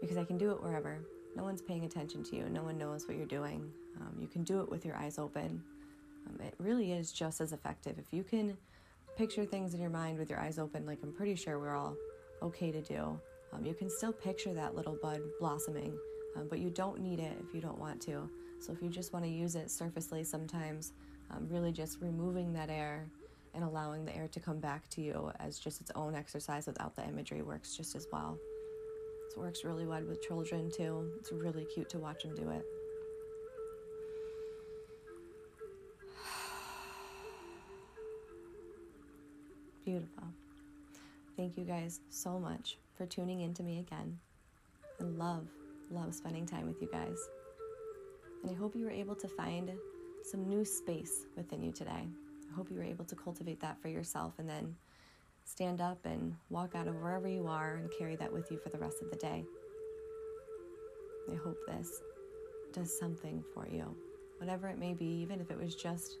because 0.00 0.16
I 0.16 0.24
can 0.24 0.38
do 0.38 0.50
it 0.50 0.62
wherever. 0.62 0.98
No 1.36 1.44
one's 1.44 1.62
paying 1.62 1.84
attention 1.84 2.24
to 2.24 2.36
you, 2.36 2.48
no 2.48 2.62
one 2.62 2.78
knows 2.78 3.06
what 3.06 3.16
you're 3.16 3.26
doing. 3.26 3.70
Um, 4.00 4.16
you 4.20 4.26
can 4.26 4.42
do 4.42 4.60
it 4.60 4.70
with 4.70 4.84
your 4.84 4.96
eyes 4.96 5.18
open. 5.18 5.62
Um, 6.26 6.40
it 6.40 6.54
really 6.58 6.92
is 6.92 7.12
just 7.12 7.40
as 7.40 7.52
effective. 7.52 7.98
If 7.98 8.12
you 8.12 8.22
can 8.22 8.56
picture 9.16 9.44
things 9.44 9.74
in 9.74 9.80
your 9.80 9.90
mind 9.90 10.18
with 10.18 10.30
your 10.30 10.40
eyes 10.40 10.58
open, 10.58 10.86
like 10.86 10.98
I'm 11.02 11.12
pretty 11.12 11.36
sure 11.36 11.58
we're 11.58 11.76
all 11.76 11.96
okay 12.42 12.72
to 12.72 12.82
do, 12.82 13.18
um, 13.52 13.64
you 13.64 13.74
can 13.74 13.90
still 13.90 14.12
picture 14.12 14.54
that 14.54 14.74
little 14.74 14.96
bud 15.02 15.20
blossoming, 15.38 15.96
um, 16.36 16.46
but 16.48 16.58
you 16.58 16.70
don't 16.70 17.00
need 17.00 17.20
it 17.20 17.36
if 17.46 17.54
you 17.54 17.60
don't 17.60 17.78
want 17.78 18.00
to. 18.02 18.28
So 18.60 18.72
if 18.72 18.82
you 18.82 18.88
just 18.88 19.12
want 19.12 19.24
to 19.24 19.30
use 19.30 19.54
it 19.54 19.70
surfacely 19.70 20.24
sometimes, 20.24 20.92
um, 21.30 21.46
really 21.48 21.72
just 21.72 22.00
removing 22.00 22.52
that 22.54 22.70
air 22.70 23.08
and 23.54 23.64
allowing 23.64 24.04
the 24.04 24.16
air 24.16 24.28
to 24.28 24.40
come 24.40 24.58
back 24.58 24.88
to 24.90 25.00
you 25.00 25.32
as 25.40 25.58
just 25.58 25.80
its 25.80 25.90
own 25.94 26.14
exercise 26.14 26.66
without 26.66 26.94
the 26.94 27.04
imagery 27.06 27.42
works 27.42 27.76
just 27.76 27.96
as 27.96 28.06
well. 28.12 28.38
This 29.30 29.36
works 29.36 29.64
really 29.64 29.86
well 29.86 30.02
with 30.02 30.20
children 30.22 30.72
too. 30.72 31.12
It's 31.20 31.30
really 31.30 31.64
cute 31.72 31.88
to 31.90 32.00
watch 32.00 32.24
them 32.24 32.34
do 32.34 32.50
it. 32.50 32.64
Beautiful. 39.84 40.24
Thank 41.36 41.56
you 41.56 41.62
guys 41.62 42.00
so 42.08 42.40
much 42.40 42.76
for 42.96 43.06
tuning 43.06 43.42
in 43.42 43.54
to 43.54 43.62
me 43.62 43.78
again. 43.78 44.18
I 45.00 45.04
love, 45.04 45.46
love 45.92 46.12
spending 46.12 46.44
time 46.44 46.66
with 46.66 46.82
you 46.82 46.88
guys. 46.90 47.28
And 48.42 48.50
I 48.50 48.54
hope 48.54 48.74
you 48.74 48.84
were 48.84 48.90
able 48.90 49.14
to 49.14 49.28
find 49.28 49.70
some 50.24 50.48
new 50.48 50.64
space 50.64 51.26
within 51.36 51.62
you 51.62 51.70
today. 51.70 52.08
I 52.50 52.54
hope 52.56 52.68
you 52.68 52.78
were 52.78 52.82
able 52.82 53.04
to 53.04 53.14
cultivate 53.14 53.60
that 53.60 53.80
for 53.80 53.86
yourself 53.86 54.40
and 54.40 54.48
then 54.48 54.74
stand 55.44 55.80
up 55.80 55.98
and 56.04 56.34
walk 56.48 56.74
out 56.74 56.88
of 56.88 56.96
wherever 56.96 57.28
you 57.28 57.46
are 57.46 57.76
and 57.76 57.90
carry 57.98 58.16
that 58.16 58.32
with 58.32 58.50
you 58.50 58.58
for 58.58 58.68
the 58.68 58.78
rest 58.78 59.02
of 59.02 59.10
the 59.10 59.16
day. 59.16 59.44
I 61.30 61.34
hope 61.36 61.58
this 61.66 62.02
does 62.72 62.96
something 62.98 63.44
for 63.54 63.68
you, 63.68 63.94
whatever 64.38 64.68
it 64.68 64.78
may 64.78 64.94
be, 64.94 65.06
even 65.06 65.40
if 65.40 65.50
it 65.50 65.58
was 65.58 65.74
just 65.74 66.18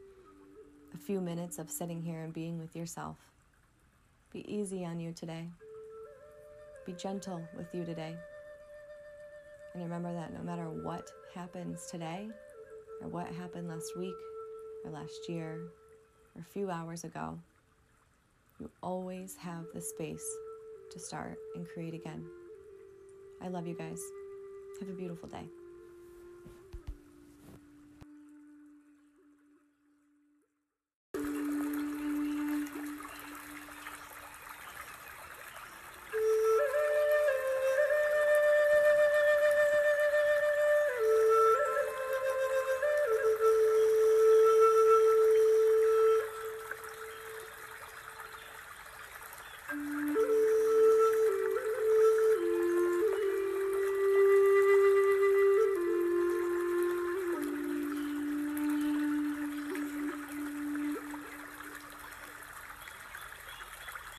a 0.94 0.98
few 0.98 1.20
minutes 1.20 1.58
of 1.58 1.70
sitting 1.70 2.02
here 2.02 2.22
and 2.22 2.32
being 2.32 2.58
with 2.58 2.74
yourself. 2.74 3.16
Be 4.32 4.44
easy 4.52 4.84
on 4.84 5.00
you 5.00 5.12
today. 5.12 5.48
Be 6.86 6.92
gentle 6.92 7.42
with 7.56 7.74
you 7.74 7.84
today. 7.84 8.16
And 9.74 9.82
remember 9.82 10.12
that 10.12 10.32
no 10.32 10.42
matter 10.42 10.68
what 10.68 11.08
happens 11.34 11.86
today, 11.90 12.28
or 13.02 13.08
what 13.08 13.28
happened 13.28 13.68
last 13.68 13.96
week, 13.96 14.14
or 14.84 14.90
last 14.90 15.28
year, 15.28 15.60
or 16.34 16.40
a 16.40 16.44
few 16.44 16.70
hours 16.70 17.04
ago, 17.04 17.38
you 18.60 18.70
always 18.82 19.36
have 19.36 19.64
the 19.74 19.80
space 19.80 20.24
to 20.90 20.98
start 20.98 21.38
and 21.54 21.66
create 21.66 21.94
again. 21.94 22.24
I 23.42 23.48
love 23.48 23.66
you 23.66 23.74
guys. 23.74 24.00
Have 24.80 24.90
a 24.90 24.92
beautiful 24.92 25.28
day. 25.28 25.48